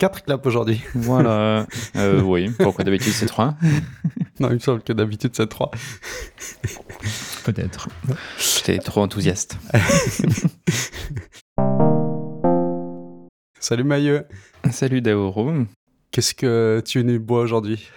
4 0.00 0.24
claps 0.24 0.46
aujourd'hui. 0.46 0.82
Voilà. 0.94 1.66
Euh, 1.96 2.22
oui, 2.22 2.50
pourquoi 2.58 2.84
d'habitude 2.84 3.12
c'est 3.12 3.26
3 3.26 3.56
Non, 4.38 4.48
il 4.48 4.54
me 4.54 4.58
semble 4.58 4.82
que 4.82 4.92
d'habitude 4.92 5.32
c'est 5.34 5.48
3. 5.48 5.70
Peut-être. 7.44 7.88
J'étais 8.38 8.78
trop 8.78 9.02
enthousiaste. 9.02 9.58
Salut 13.58 13.84
Mailleux. 13.84 14.24
Salut 14.70 15.02
Daoro. 15.02 15.52
Qu'est-ce 16.10 16.34
que 16.34 16.82
tu 16.86 17.04
nous 17.04 17.20
bois 17.20 17.42
aujourd'hui? 17.42 17.90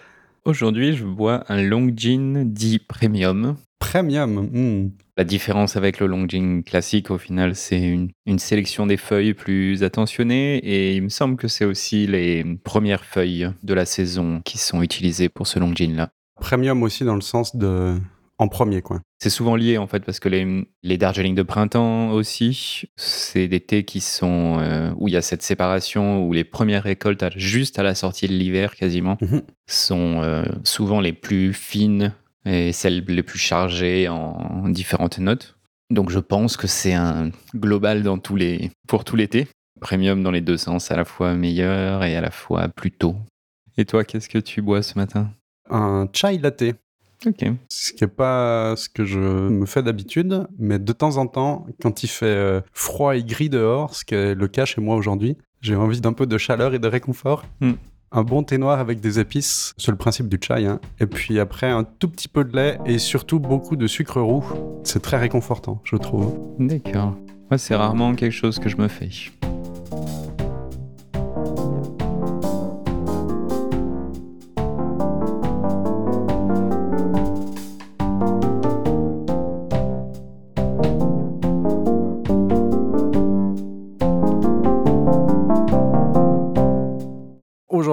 Aujourd'hui, 0.44 0.96
je 0.96 1.06
bois 1.06 1.46
un 1.48 1.62
Longjin 1.62 2.44
dit 2.46 2.80
premium. 2.80 3.56
Premium. 3.92 4.50
hmm. 4.52 4.92
La 5.18 5.24
différence 5.24 5.76
avec 5.76 6.00
le 6.00 6.08
Longjin 6.08 6.62
classique, 6.66 7.12
au 7.12 7.18
final, 7.18 7.56
c'est 7.56 7.82
une, 7.82 8.10
une 8.26 8.40
sélection 8.40 8.88
des 8.88 8.98
feuilles 8.98 9.34
plus 9.34 9.84
attentionnées 9.84 10.58
et 10.58 10.96
il 10.96 11.04
me 11.04 11.10
semble 11.10 11.36
que 11.36 11.48
c'est 11.48 11.66
aussi 11.66 12.08
les 12.08 12.44
premières 12.64 13.04
feuilles 13.06 13.50
de 13.62 13.74
la 13.74 13.86
saison 13.86 14.42
qui 14.44 14.58
sont 14.58 14.82
utilisées 14.82 15.30
pour 15.30 15.46
ce 15.48 15.60
Longjin-là. 15.60 16.10
Premium 16.40 16.82
aussi 16.82 17.04
dans 17.04 17.16
le 17.16 17.22
sens 17.22 17.56
de 17.56 17.96
en 18.40 18.48
premier 18.48 18.82
quoi. 18.82 19.00
C'est 19.20 19.30
souvent 19.30 19.56
lié 19.56 19.78
en 19.78 19.86
fait 19.86 20.04
parce 20.04 20.20
que 20.20 20.28
les, 20.28 20.68
les 20.82 20.98
Darjeeling 20.98 21.36
de 21.36 21.44
printemps 21.44 22.10
aussi, 22.10 22.86
c'est 22.96 23.48
des 23.48 23.60
thés 23.60 23.84
qui 23.86 24.02
sont 24.02 24.58
euh, 24.60 24.92
où 24.98 25.08
il 25.08 25.14
y 25.14 25.18
a 25.18 25.22
cette 25.22 25.44
séparation 25.44 26.26
où 26.26 26.34
les 26.34 26.44
premières 26.44 26.84
récoltes 26.84 27.22
à- 27.22 27.30
juste 27.36 27.78
à 27.78 27.84
la 27.84 27.94
sortie 27.94 28.28
de 28.28 28.34
l'hiver 28.34 28.76
quasiment 28.76 29.18
Mhm. 29.22 29.44
sont 29.68 30.22
euh, 30.24 30.44
souvent 30.64 31.00
les 31.00 31.14
plus 31.14 31.54
fines 31.54 32.14
et 32.46 32.72
celles 32.72 33.04
les 33.08 33.24
plus 33.24 33.40
chargées 33.40 34.08
en, 34.10 34.16
en 34.16 34.70
différentes 34.70 35.20
notes. 35.20 35.58
Donc 35.90 36.10
je 36.10 36.20
pense 36.20 36.58
que 36.58 36.68
c'est 36.68 36.94
un 36.94 37.30
global 37.56 38.04
dans 38.04 38.18
tous 38.18 38.36
les 38.36 38.72
pour 38.88 39.04
tout 39.04 39.16
l'été. 39.16 39.48
Premium 39.80 40.24
dans 40.24 40.32
les 40.32 40.42
deux 40.42 40.58
sens, 40.58 40.92
à 40.92 40.96
la 40.96 41.04
fois 41.04 41.34
meilleur 41.34 42.04
et 42.04 42.16
à 42.16 42.22
la 42.22 42.32
fois 42.32 42.70
plus 42.70 42.92
tôt. 42.92 43.16
Et 43.78 43.86
toi, 43.86 44.04
qu'est-ce 44.06 44.30
que 44.30 44.38
tu 44.38 44.62
bois 44.62 44.82
ce 44.82 44.98
matin? 44.98 45.32
Un 45.70 46.08
chai 46.14 46.38
latte. 46.38 46.64
Ok. 47.26 47.46
Ce 47.70 47.92
qui 47.94 48.04
n'est 48.04 48.10
pas 48.10 48.76
ce 48.76 48.88
que 48.88 49.04
je 49.04 49.20
me 49.20 49.66
fais 49.66 49.84
d'habitude, 49.84 50.48
mais 50.58 50.80
de 50.80 50.94
temps 50.94 51.18
en 51.18 51.28
temps, 51.28 51.66
quand 51.82 52.04
il 52.04 52.08
fait 52.08 52.26
euh, 52.26 52.62
froid 52.72 53.16
et 53.16 53.24
gris 53.24 53.50
dehors, 53.50 53.96
ce 53.96 54.06
qui 54.06 54.16
est 54.16 54.36
le 54.36 54.48
cas 54.48 54.66
chez 54.66 54.82
moi 54.82 54.96
aujourd'hui, 54.96 55.38
j'ai 55.62 55.76
envie 55.76 56.02
d'un 56.02 56.14
peu 56.14 56.28
de 56.28 56.38
chaleur 56.38 56.74
et 56.74 56.80
de 56.80 56.88
réconfort. 56.88 57.46
Mm. 57.62 57.74
Un 58.16 58.22
bon 58.22 58.44
thé 58.44 58.60
noir 58.60 58.80
avec 58.80 59.00
des 59.00 59.20
épices, 59.20 59.74
c'est 59.76 59.90
le 59.90 59.98
principe 59.98 60.30
du 60.30 60.38
chai. 60.40 60.68
hein. 60.68 60.80
Et 61.00 61.08
puis 61.08 61.40
après, 61.40 61.72
un 61.72 61.84
tout 61.84 62.08
petit 62.08 62.28
peu 62.28 62.44
de 62.44 62.56
lait 62.56 62.78
et 62.86 63.00
surtout 63.00 63.40
beaucoup 63.40 63.76
de 63.76 63.88
sucre 63.88 64.22
roux. 64.22 64.44
C'est 64.84 65.02
très 65.02 65.18
réconfortant, 65.18 65.82
je 65.84 65.96
trouve. 65.96 66.38
D'accord. 66.60 67.16
Moi, 67.50 67.58
c'est 67.58 67.76
rarement 67.76 68.14
quelque 68.14 68.32
chose 68.32 68.60
que 68.60 68.70
je 68.70 68.78
me 68.78 68.88
fais. 68.88 69.10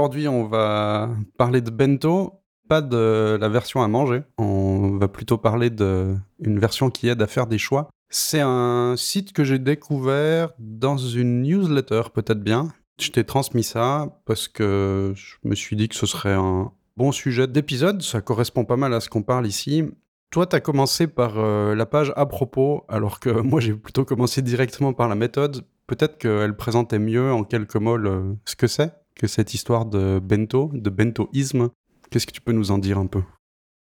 Aujourd'hui, 0.00 0.28
on 0.28 0.46
va 0.46 1.10
parler 1.36 1.60
de 1.60 1.68
bento, 1.68 2.40
pas 2.70 2.80
de 2.80 3.36
la 3.38 3.48
version 3.50 3.82
à 3.82 3.86
manger. 3.86 4.22
On 4.38 4.96
va 4.96 5.08
plutôt 5.08 5.36
parler 5.36 5.68
de 5.68 6.16
une 6.38 6.58
version 6.58 6.88
qui 6.88 7.08
aide 7.08 7.20
à 7.20 7.26
faire 7.26 7.46
des 7.46 7.58
choix. 7.58 7.90
C'est 8.08 8.40
un 8.40 8.94
site 8.96 9.34
que 9.34 9.44
j'ai 9.44 9.58
découvert 9.58 10.52
dans 10.58 10.96
une 10.96 11.42
newsletter, 11.42 12.04
peut-être 12.14 12.42
bien. 12.42 12.68
Je 12.98 13.10
t'ai 13.10 13.24
transmis 13.24 13.62
ça 13.62 14.22
parce 14.24 14.48
que 14.48 15.12
je 15.14 15.34
me 15.44 15.54
suis 15.54 15.76
dit 15.76 15.86
que 15.90 15.94
ce 15.94 16.06
serait 16.06 16.32
un 16.32 16.72
bon 16.96 17.12
sujet 17.12 17.46
d'épisode. 17.46 18.00
Ça 18.00 18.22
correspond 18.22 18.64
pas 18.64 18.78
mal 18.78 18.94
à 18.94 19.00
ce 19.00 19.10
qu'on 19.10 19.22
parle 19.22 19.46
ici. 19.46 19.84
Toi, 20.30 20.46
tu 20.46 20.56
as 20.56 20.60
commencé 20.60 21.08
par 21.08 21.34
euh, 21.36 21.74
la 21.74 21.84
page 21.84 22.14
à 22.16 22.24
propos, 22.24 22.86
alors 22.88 23.20
que 23.20 23.28
moi, 23.42 23.60
j'ai 23.60 23.74
plutôt 23.74 24.06
commencé 24.06 24.40
directement 24.40 24.94
par 24.94 25.10
la 25.10 25.14
méthode. 25.14 25.66
Peut-être 25.86 26.16
qu'elle 26.16 26.56
présentait 26.56 26.98
mieux 26.98 27.30
en 27.30 27.44
quelques 27.44 27.76
mots 27.76 27.98
ce 28.46 28.56
que 28.56 28.66
c'est 28.66 28.94
que 29.20 29.26
cette 29.26 29.52
histoire 29.52 29.84
de 29.84 30.18
bento, 30.18 30.70
de 30.72 30.88
bentoïsme. 30.88 31.68
Qu'est-ce 32.10 32.26
que 32.26 32.32
tu 32.32 32.40
peux 32.40 32.52
nous 32.52 32.70
en 32.70 32.78
dire 32.78 32.96
un 32.96 33.06
peu? 33.06 33.22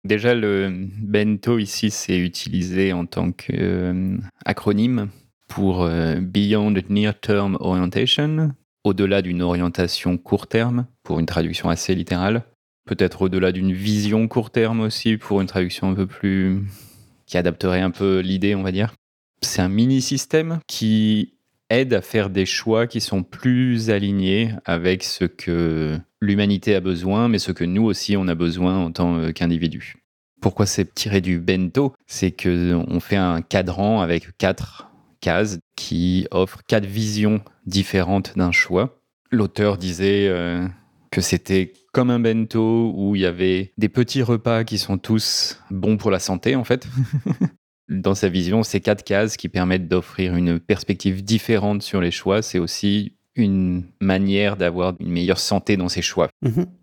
Déjà, 0.02 0.34
le 0.34 0.88
bento 1.02 1.58
ici, 1.58 1.90
c'est 1.90 2.18
utilisé 2.18 2.94
en 2.94 3.04
tant 3.04 3.32
qu'acronyme 3.32 5.10
pour 5.46 5.82
euh, 5.82 6.18
Beyond 6.18 6.74
Near 6.88 7.20
Term 7.20 7.58
Orientation, 7.60 8.54
au-delà 8.84 9.20
d'une 9.20 9.42
orientation 9.42 10.16
court 10.16 10.46
terme, 10.46 10.86
pour 11.02 11.18
une 11.18 11.26
traduction 11.26 11.68
assez 11.68 11.94
littérale. 11.94 12.44
Peut-être 12.86 13.20
au-delà 13.20 13.52
d'une 13.52 13.74
vision 13.74 14.28
court 14.28 14.50
terme 14.50 14.80
aussi, 14.80 15.18
pour 15.18 15.42
une 15.42 15.46
traduction 15.46 15.90
un 15.90 15.94
peu 15.94 16.06
plus. 16.06 16.64
qui 17.26 17.36
adapterait 17.36 17.82
un 17.82 17.90
peu 17.90 18.20
l'idée, 18.20 18.54
on 18.54 18.62
va 18.62 18.72
dire. 18.72 18.94
C'est 19.42 19.60
un 19.60 19.68
mini-système 19.68 20.60
qui 20.66 21.34
aide 21.70 21.94
à 21.94 22.02
faire 22.02 22.30
des 22.30 22.46
choix 22.46 22.86
qui 22.86 23.00
sont 23.00 23.22
plus 23.22 23.90
alignés 23.90 24.52
avec 24.64 25.04
ce 25.04 25.24
que 25.24 25.98
l'humanité 26.20 26.74
a 26.74 26.80
besoin, 26.80 27.28
mais 27.28 27.38
ce 27.38 27.52
que 27.52 27.64
nous 27.64 27.84
aussi 27.84 28.16
on 28.16 28.28
a 28.28 28.34
besoin 28.34 28.76
en 28.76 28.92
tant 28.92 29.16
euh, 29.16 29.32
qu'individu. 29.32 29.96
Pourquoi 30.40 30.66
c'est 30.66 30.94
tiré 30.94 31.20
du 31.20 31.40
bento? 31.40 31.94
C'est 32.06 32.30
que 32.30 32.74
on 32.88 33.00
fait 33.00 33.16
un 33.16 33.42
cadran 33.42 34.00
avec 34.00 34.36
quatre 34.38 34.88
cases 35.20 35.58
qui 35.76 36.26
offrent 36.30 36.62
quatre 36.68 36.86
visions 36.86 37.40
différentes 37.66 38.36
d'un 38.36 38.52
choix. 38.52 39.00
L'auteur 39.30 39.78
disait 39.78 40.28
euh, 40.28 40.66
que 41.10 41.20
c'était 41.20 41.72
comme 41.92 42.10
un 42.10 42.20
bento 42.20 42.92
où 42.94 43.16
il 43.16 43.22
y 43.22 43.26
avait 43.26 43.72
des 43.78 43.88
petits 43.88 44.22
repas 44.22 44.64
qui 44.64 44.78
sont 44.78 44.98
tous 44.98 45.60
bons 45.70 45.96
pour 45.96 46.10
la 46.10 46.20
santé 46.20 46.54
en 46.54 46.64
fait. 46.64 46.86
Dans 47.88 48.14
sa 48.14 48.28
vision, 48.28 48.62
ces 48.62 48.80
quatre 48.80 49.02
cases 49.02 49.36
qui 49.36 49.48
permettent 49.48 49.88
d'offrir 49.88 50.36
une 50.36 50.60
perspective 50.60 51.24
différente 51.24 51.82
sur 51.82 52.00
les 52.00 52.10
choix, 52.10 52.42
c'est 52.42 52.58
aussi 52.58 53.14
une 53.34 53.84
manière 54.00 54.56
d'avoir 54.56 54.94
une 55.00 55.10
meilleure 55.10 55.38
santé 55.38 55.76
dans 55.76 55.88
ses 55.88 56.02
choix. 56.02 56.28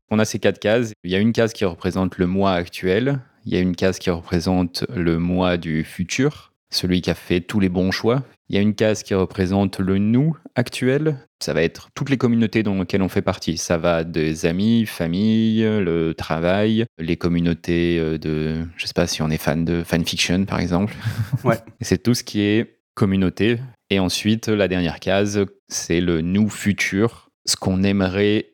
On 0.10 0.20
a 0.20 0.26
ces 0.26 0.40
quatre 0.40 0.60
cases. 0.60 0.94
Il 1.04 1.12
y 1.12 1.16
a 1.16 1.20
une 1.20 1.34
case 1.34 1.54
qui 1.54 1.66
représente 1.66 2.18
le 2.18 2.28
mois 2.28 2.54
actuel. 2.54 3.20
Il 3.46 3.54
y 3.54 3.58
a 3.58 3.60
une 3.60 3.76
case 3.76 4.00
qui 4.00 4.10
représente 4.10 4.86
le 4.96 5.20
mois 5.20 5.58
du 5.58 5.84
futur, 5.84 6.54
celui 6.70 7.02
qui 7.02 7.10
a 7.10 7.16
fait 7.16 7.42
tous 7.42 7.60
les 7.60 7.70
bons 7.70 7.92
choix. 7.92 8.24
Il 8.50 8.56
y 8.56 8.60
a 8.60 8.62
une 8.62 8.76
case 8.76 9.04
qui 9.04 9.14
représente 9.14 9.80
le 9.80 9.98
nous 9.98 10.38
actuel. 10.56 11.18
Ça 11.42 11.54
va 11.54 11.64
être 11.64 11.90
toutes 11.96 12.10
les 12.10 12.18
communautés 12.18 12.64
dans 12.64 12.76
lesquelles 12.76 13.02
on 13.02 13.10
fait 13.10 13.22
partie. 13.22 13.58
Ça 13.58 13.78
va 13.78 14.04
des 14.04 14.46
amis, 14.46 14.86
famille, 14.86 15.62
le 15.62 16.14
travail, 16.14 16.86
les 17.00 17.18
communautés 17.18 17.98
euh, 18.00 18.18
de, 18.18 18.66
je 18.78 18.86
sais 18.86 18.94
pas 18.94 19.08
si 19.08 19.22
on 19.22 19.30
est 19.30 19.38
fan 19.38 19.66
de 19.66 19.84
fanfiction 19.84 20.46
par 20.46 20.60
exemple. 20.60 20.94
Ouais. 21.44 21.60
C'est 21.82 22.02
tout 22.02 22.14
ce 22.16 22.24
qui 22.24 22.42
est 22.42 22.80
communauté. 22.96 23.60
Et 23.92 24.00
ensuite, 24.00 24.48
la 24.48 24.68
dernière 24.68 25.00
case, 25.00 25.46
c'est 25.68 26.02
le 26.02 26.22
nous 26.22 26.50
futur, 26.50 27.30
ce 27.46 27.56
qu'on 27.56 27.84
aimerait 27.84 28.48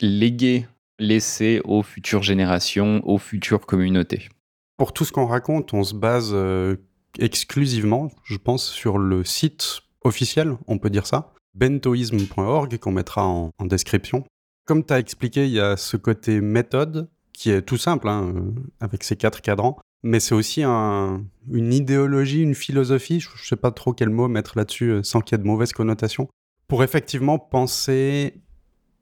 léguer, 0.00 0.66
laisser 0.98 1.60
aux 1.64 1.82
futures 1.82 2.22
générations, 2.22 3.00
aux 3.08 3.18
futures 3.18 3.64
communautés. 3.64 4.28
Pour 4.76 4.92
tout 4.92 5.04
ce 5.04 5.12
qu'on 5.12 5.26
raconte, 5.26 5.72
on 5.72 5.84
se 5.84 5.94
base 5.94 6.32
euh, 6.32 6.76
exclusivement, 7.18 8.10
je 8.24 8.36
pense, 8.36 8.68
sur 8.68 8.98
le 8.98 9.24
site 9.24 9.80
officiel, 10.02 10.56
on 10.66 10.78
peut 10.78 10.90
dire 10.90 11.06
ça, 11.06 11.32
bentoism.org, 11.54 12.78
qu'on 12.78 12.92
mettra 12.92 13.24
en, 13.26 13.50
description. 13.60 14.24
Comme 14.66 14.84
tu 14.84 14.92
as 14.92 14.98
expliqué, 14.98 15.44
il 15.46 15.52
y 15.52 15.60
a 15.60 15.76
ce 15.76 15.96
côté 15.96 16.40
méthode, 16.40 17.08
qui 17.32 17.50
est 17.50 17.62
tout 17.62 17.76
simple, 17.76 18.08
hein, 18.08 18.32
euh, 18.34 18.50
avec 18.80 19.04
ces 19.04 19.16
quatre 19.16 19.40
cadrans, 19.42 19.78
mais 20.02 20.20
c'est 20.20 20.34
aussi 20.34 20.62
un- 20.62 21.24
une 21.50 21.72
idéologie, 21.72 22.42
une 22.42 22.54
philosophie, 22.54 23.20
je 23.20 23.28
ne 23.30 23.36
sais 23.44 23.56
pas 23.56 23.70
trop 23.70 23.92
quel 23.92 24.10
mot 24.10 24.28
mettre 24.28 24.56
là-dessus 24.56 24.90
euh, 24.90 25.02
sans 25.02 25.20
qu'il 25.20 25.36
y 25.36 25.40
ait 25.40 25.42
de 25.42 25.46
mauvaises 25.46 25.72
connotations, 25.72 26.28
pour 26.68 26.82
effectivement 26.84 27.38
penser 27.38 28.40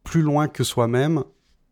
plus 0.05 0.23
loin 0.23 0.49
que 0.49 0.65
soi-même 0.65 1.25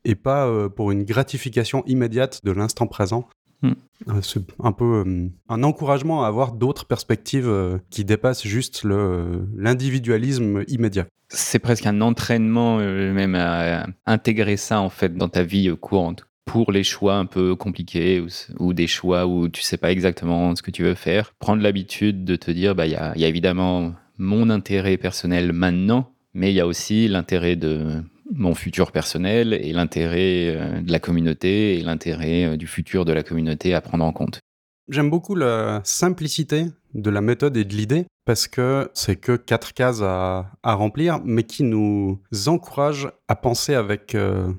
et 0.05 0.15
pas 0.15 0.47
euh, 0.47 0.69
pour 0.69 0.91
une 0.91 1.05
gratification 1.05 1.83
immédiate 1.87 2.45
de 2.45 2.53
l'instant 2.53 2.87
présent. 2.87 3.29
Hmm. 3.63 3.73
Euh, 4.09 4.21
C'est 4.23 4.43
un 4.63 4.73
peu 4.73 5.05
euh, 5.07 5.29
un 5.49 5.63
encouragement 5.63 6.25
à 6.25 6.29
avoir 6.29 6.53
d'autres 6.53 6.87
perspectives 6.87 7.49
euh, 7.49 7.79
qui 7.91 8.05
dépassent 8.05 8.47
juste 8.47 8.85
le, 8.85 8.95
euh, 8.95 9.39
l'individualisme 9.57 10.65
immédiat. 10.69 11.07
C'est 11.29 11.59
presque 11.59 11.87
un 11.87 12.01
entraînement 12.01 12.79
euh, 12.81 13.13
même 13.13 13.35
à, 13.35 13.83
à 13.83 13.87
intégrer 14.07 14.57
ça 14.57 14.81
en 14.81 14.89
fait 14.89 15.15
dans 15.15 15.29
ta 15.29 15.43
vie 15.43 15.71
courante. 15.81 16.27
Pour 16.47 16.73
les 16.73 16.83
choix 16.83 17.15
un 17.17 17.27
peu 17.27 17.55
compliqués 17.55 18.19
ou, 18.19 18.27
ou 18.59 18.73
des 18.73 18.89
choix 18.89 19.27
où 19.27 19.49
tu 19.49 19.63
sais 19.63 19.77
pas 19.77 19.93
exactement 19.93 20.57
ce 20.57 20.63
que 20.63 20.73
tu 20.73 20.83
veux 20.83 20.95
faire, 20.95 21.33
prendre 21.39 21.63
l'habitude 21.63 22.25
de 22.25 22.35
te 22.35 22.51
dire 22.51 22.75
bah 22.75 22.87
il 22.87 22.93
y 22.93 22.97
a, 22.97 23.13
il 23.15 23.21
y 23.21 23.25
a 23.25 23.29
évidemment 23.29 23.95
mon 24.19 24.51
intérêt 24.51 24.97
personnel 24.97 25.53
maintenant, 25.53 26.11
mais 26.35 26.51
il 26.51 26.55
y 26.57 26.61
a 26.61 26.67
aussi 26.67 27.07
l'intérêt 27.07 27.55
de 27.55 28.03
mon 28.33 28.55
futur 28.55 28.93
personnel 28.93 29.55
et 29.55 29.73
l'intérêt 29.73 30.57
euh, 30.57 30.81
de 30.81 30.93
la 30.93 30.99
communauté 30.99 31.79
et 31.79 31.83
l'intérêt 31.83 32.45
euh, 32.45 32.57
du 32.57 32.67
futur 32.67 33.05
de 33.05 33.13
la 33.13 33.23
communauté 33.23 33.75
à 33.75 33.81
prendre 33.81 34.05
en 34.05 34.13
compte. 34.13 34.41
J'aime 34.89 35.11
beaucoup 35.11 35.35
la 35.35 35.81
simplicité 35.85 36.67
de 36.95 37.11
la 37.11 37.21
méthode 37.21 37.57
et 37.57 37.65
de 37.65 37.75
l'idée 37.75 38.07
parce 38.25 38.49
que 38.49 38.91
c'est 38.95 39.17
que 39.17 39.37
quatre 39.37 39.73
cases 39.73 40.03
à, 40.03 40.51
remplir, 40.65 41.21
mais 41.25 41.45
qui 41.45 41.63
nous 41.63 42.21
encourage 42.47 43.09
à 43.29 43.37
penser 43.37 43.75
avec 43.75 44.15
euh, 44.15 44.53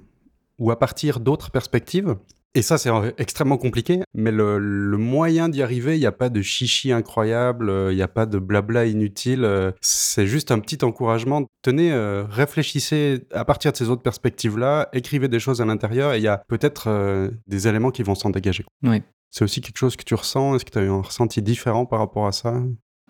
ou 0.57 0.71
à 0.71 0.79
partir 0.79 1.19
d'autres 1.19 1.51
perspectives 1.51 2.15
et 2.53 2.61
ça, 2.61 2.77
c'est 2.77 2.89
extrêmement 3.17 3.57
compliqué, 3.57 4.01
mais 4.13 4.31
le, 4.31 4.59
moyen 4.97 5.47
d'y 5.47 5.63
arriver, 5.63 5.95
il 5.95 5.99
n'y 5.99 6.05
a 6.05 6.11
pas 6.11 6.29
de 6.29 6.41
chichi 6.41 6.91
incroyable, 6.91 7.69
euh, 7.69 7.93
il 7.93 7.95
n'y 7.95 8.01
a 8.01 8.09
pas 8.09 8.25
de 8.25 8.39
blabla 8.39 8.85
inutile, 8.85 9.45
euh, 9.45 9.71
c'est 9.79 10.27
juste 10.27 10.51
un 10.51 10.59
petit 10.59 10.83
encouragement. 10.83 11.45
Tenez, 11.61 11.93
euh, 11.93 12.25
réfléchissez 12.29 13.25
à 13.31 13.45
partir 13.45 13.71
de 13.71 13.77
ces 13.77 13.89
autres 13.89 14.01
perspectives-là, 14.01 14.89
écrivez 14.91 15.29
des 15.29 15.39
choses 15.39 15.61
à 15.61 15.65
l'intérieur, 15.65 16.13
et 16.13 16.17
il 16.17 16.23
y 16.23 16.27
a 16.27 16.43
peut-être 16.49 17.31
des 17.47 17.67
éléments 17.67 17.91
qui 17.91 18.03
vont 18.03 18.15
s'en 18.15 18.29
dégager. 18.29 18.65
Oui. 18.83 19.01
C'est 19.29 19.45
aussi 19.45 19.61
quelque 19.61 19.77
chose 19.77 19.95
que 19.95 20.03
tu 20.03 20.13
ressens 20.13 20.55
Est-ce 20.55 20.65
que 20.65 20.71
tu 20.71 20.79
as 20.79 20.83
eu 20.83 20.89
un 20.89 21.01
ressenti 21.01 21.41
différent 21.41 21.85
par 21.85 21.99
rapport 21.99 22.27
à 22.27 22.33
ça? 22.33 22.61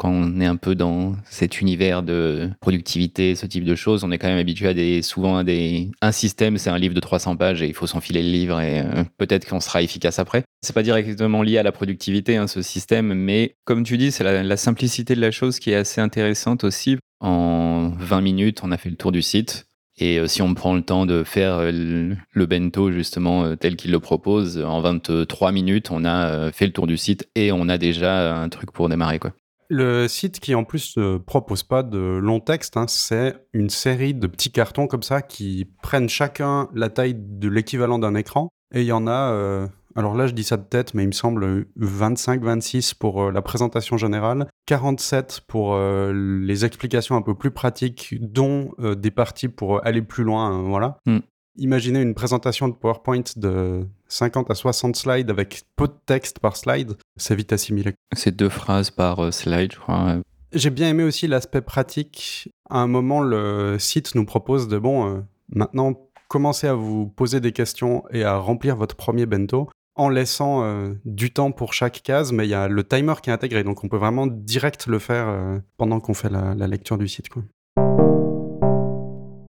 Quand 0.01 0.09
on 0.09 0.41
est 0.41 0.47
un 0.47 0.55
peu 0.55 0.73
dans 0.73 1.13
cet 1.29 1.61
univers 1.61 2.01
de 2.01 2.49
productivité, 2.59 3.35
ce 3.35 3.45
type 3.45 3.63
de 3.63 3.75
choses, 3.75 4.03
on 4.03 4.09
est 4.09 4.17
quand 4.17 4.29
même 4.29 4.39
habitué 4.39 4.67
à 4.67 4.73
des, 4.73 5.03
souvent 5.03 5.37
à 5.37 5.43
des, 5.43 5.91
un 6.01 6.11
système, 6.11 6.57
c'est 6.57 6.71
un 6.71 6.79
livre 6.79 6.95
de 6.95 6.99
300 6.99 7.35
pages 7.35 7.61
et 7.61 7.67
il 7.67 7.75
faut 7.75 7.85
s'enfiler 7.85 8.23
le 8.23 8.29
livre 8.29 8.59
et 8.59 8.79
euh, 8.79 9.03
peut-être 9.19 9.47
qu'on 9.47 9.59
sera 9.59 9.83
efficace 9.83 10.17
après. 10.17 10.41
C'est 10.63 10.73
pas 10.73 10.81
directement 10.81 11.43
lié 11.43 11.59
à 11.59 11.63
la 11.63 11.71
productivité, 11.71 12.35
hein, 12.35 12.47
ce 12.47 12.63
système, 12.63 13.13
mais 13.13 13.53
comme 13.63 13.83
tu 13.83 13.95
dis, 13.99 14.11
c'est 14.11 14.23
la, 14.23 14.57
simplicité 14.57 15.13
de 15.13 15.21
la 15.21 15.29
chose 15.29 15.59
qui 15.59 15.69
est 15.69 15.75
assez 15.75 16.01
intéressante 16.01 16.63
aussi. 16.63 16.97
En 17.19 17.91
20 17.99 18.21
minutes, 18.21 18.61
on 18.63 18.71
a 18.71 18.77
fait 18.77 18.89
le 18.89 18.95
tour 18.95 19.11
du 19.11 19.21
site. 19.21 19.67
Et 19.99 20.17
euh, 20.17 20.25
si 20.25 20.41
on 20.41 20.55
prend 20.55 20.73
le 20.73 20.81
temps 20.81 21.05
de 21.05 21.23
faire 21.23 21.57
euh, 21.59 22.15
le 22.31 22.45
bento 22.47 22.91
justement 22.91 23.55
tel 23.55 23.75
qu'il 23.75 23.91
le 23.91 23.99
propose, 23.99 24.57
en 24.57 24.81
23 24.81 25.51
minutes, 25.51 25.91
on 25.91 26.05
a 26.05 26.51
fait 26.51 26.65
le 26.65 26.73
tour 26.73 26.87
du 26.87 26.97
site 26.97 27.29
et 27.35 27.51
on 27.51 27.69
a 27.69 27.77
déjà 27.77 28.35
un 28.35 28.49
truc 28.49 28.71
pour 28.71 28.89
démarrer. 28.89 29.19
Quoi. 29.19 29.33
Le 29.73 30.09
site 30.09 30.41
qui 30.41 30.53
en 30.53 30.65
plus 30.65 30.97
ne 30.97 31.15
propose 31.17 31.63
pas 31.63 31.81
de 31.81 31.97
long 31.97 32.41
texte, 32.41 32.75
hein, 32.75 32.87
c'est 32.89 33.35
une 33.53 33.69
série 33.69 34.13
de 34.13 34.27
petits 34.27 34.51
cartons 34.51 34.85
comme 34.85 35.01
ça 35.01 35.21
qui 35.21 35.65
prennent 35.81 36.09
chacun 36.09 36.67
la 36.73 36.89
taille 36.89 37.15
de 37.17 37.47
l'équivalent 37.47 37.97
d'un 37.97 38.13
écran. 38.15 38.49
Et 38.75 38.81
il 38.81 38.85
y 38.85 38.91
en 38.91 39.07
a, 39.07 39.31
euh, 39.31 39.67
alors 39.95 40.13
là 40.13 40.27
je 40.27 40.33
dis 40.33 40.43
ça 40.43 40.57
de 40.57 40.65
tête, 40.65 40.93
mais 40.93 41.03
il 41.03 41.07
me 41.07 41.13
semble 41.13 41.67
25-26 41.79 42.95
pour 42.99 43.23
euh, 43.23 43.31
la 43.31 43.41
présentation 43.41 43.95
générale, 43.95 44.47
47 44.65 45.43
pour 45.47 45.75
euh, 45.75 46.11
les 46.13 46.65
explications 46.65 47.15
un 47.15 47.21
peu 47.21 47.33
plus 47.33 47.51
pratiques, 47.51 48.15
dont 48.19 48.73
des 48.77 49.11
parties 49.11 49.47
pour 49.47 49.85
aller 49.87 50.01
plus 50.01 50.25
loin. 50.25 50.63
voilà. 50.63 50.97
Hmm. 51.05 51.19
Imaginez 51.57 52.01
une 52.01 52.13
présentation 52.13 52.69
de 52.69 52.73
PowerPoint 52.73 53.23
de 53.35 53.85
50 54.07 54.49
à 54.49 54.55
60 54.55 54.95
slides 54.95 55.29
avec 55.29 55.63
peu 55.75 55.87
de 55.87 55.93
texte 56.05 56.39
par 56.39 56.55
slide, 56.55 56.95
c'est 57.17 57.35
vite 57.35 57.51
assimilé. 57.51 57.93
C'est 58.15 58.35
deux 58.35 58.49
phrases 58.49 58.89
par 58.89 59.19
euh, 59.19 59.31
slide, 59.31 59.73
je 59.73 59.79
crois. 59.79 60.17
J'ai 60.53 60.69
bien 60.69 60.89
aimé 60.89 61.03
aussi 61.03 61.27
l'aspect 61.27 61.61
pratique. 61.61 62.49
À 62.69 62.79
un 62.79 62.87
moment, 62.87 63.21
le 63.21 63.77
site 63.79 64.15
nous 64.15 64.25
propose 64.25 64.67
de, 64.67 64.77
bon, 64.77 65.07
euh, 65.07 65.21
maintenant, 65.49 65.93
commencez 66.29 66.67
à 66.67 66.73
vous 66.73 67.07
poser 67.07 67.41
des 67.41 67.51
questions 67.51 68.03
et 68.11 68.23
à 68.23 68.37
remplir 68.37 68.77
votre 68.77 68.95
premier 68.95 69.25
bento 69.25 69.69
en 69.95 70.07
laissant 70.07 70.63
euh, 70.63 70.93
du 71.03 71.31
temps 71.31 71.51
pour 71.51 71.73
chaque 71.73 72.01
case, 72.01 72.31
mais 72.31 72.47
il 72.47 72.49
y 72.49 72.53
a 72.53 72.69
le 72.69 72.83
timer 72.85 73.15
qui 73.21 73.29
est 73.29 73.33
intégré, 73.33 73.63
donc 73.65 73.83
on 73.83 73.89
peut 73.89 73.97
vraiment 73.97 74.25
direct 74.25 74.87
le 74.87 74.99
faire 74.99 75.61
pendant 75.75 75.99
qu'on 75.99 76.13
fait 76.13 76.29
la, 76.29 76.55
la, 76.55 76.67
lecture 76.67 76.97
du 76.97 77.09
site. 77.09 77.27
Quoi 77.27 77.43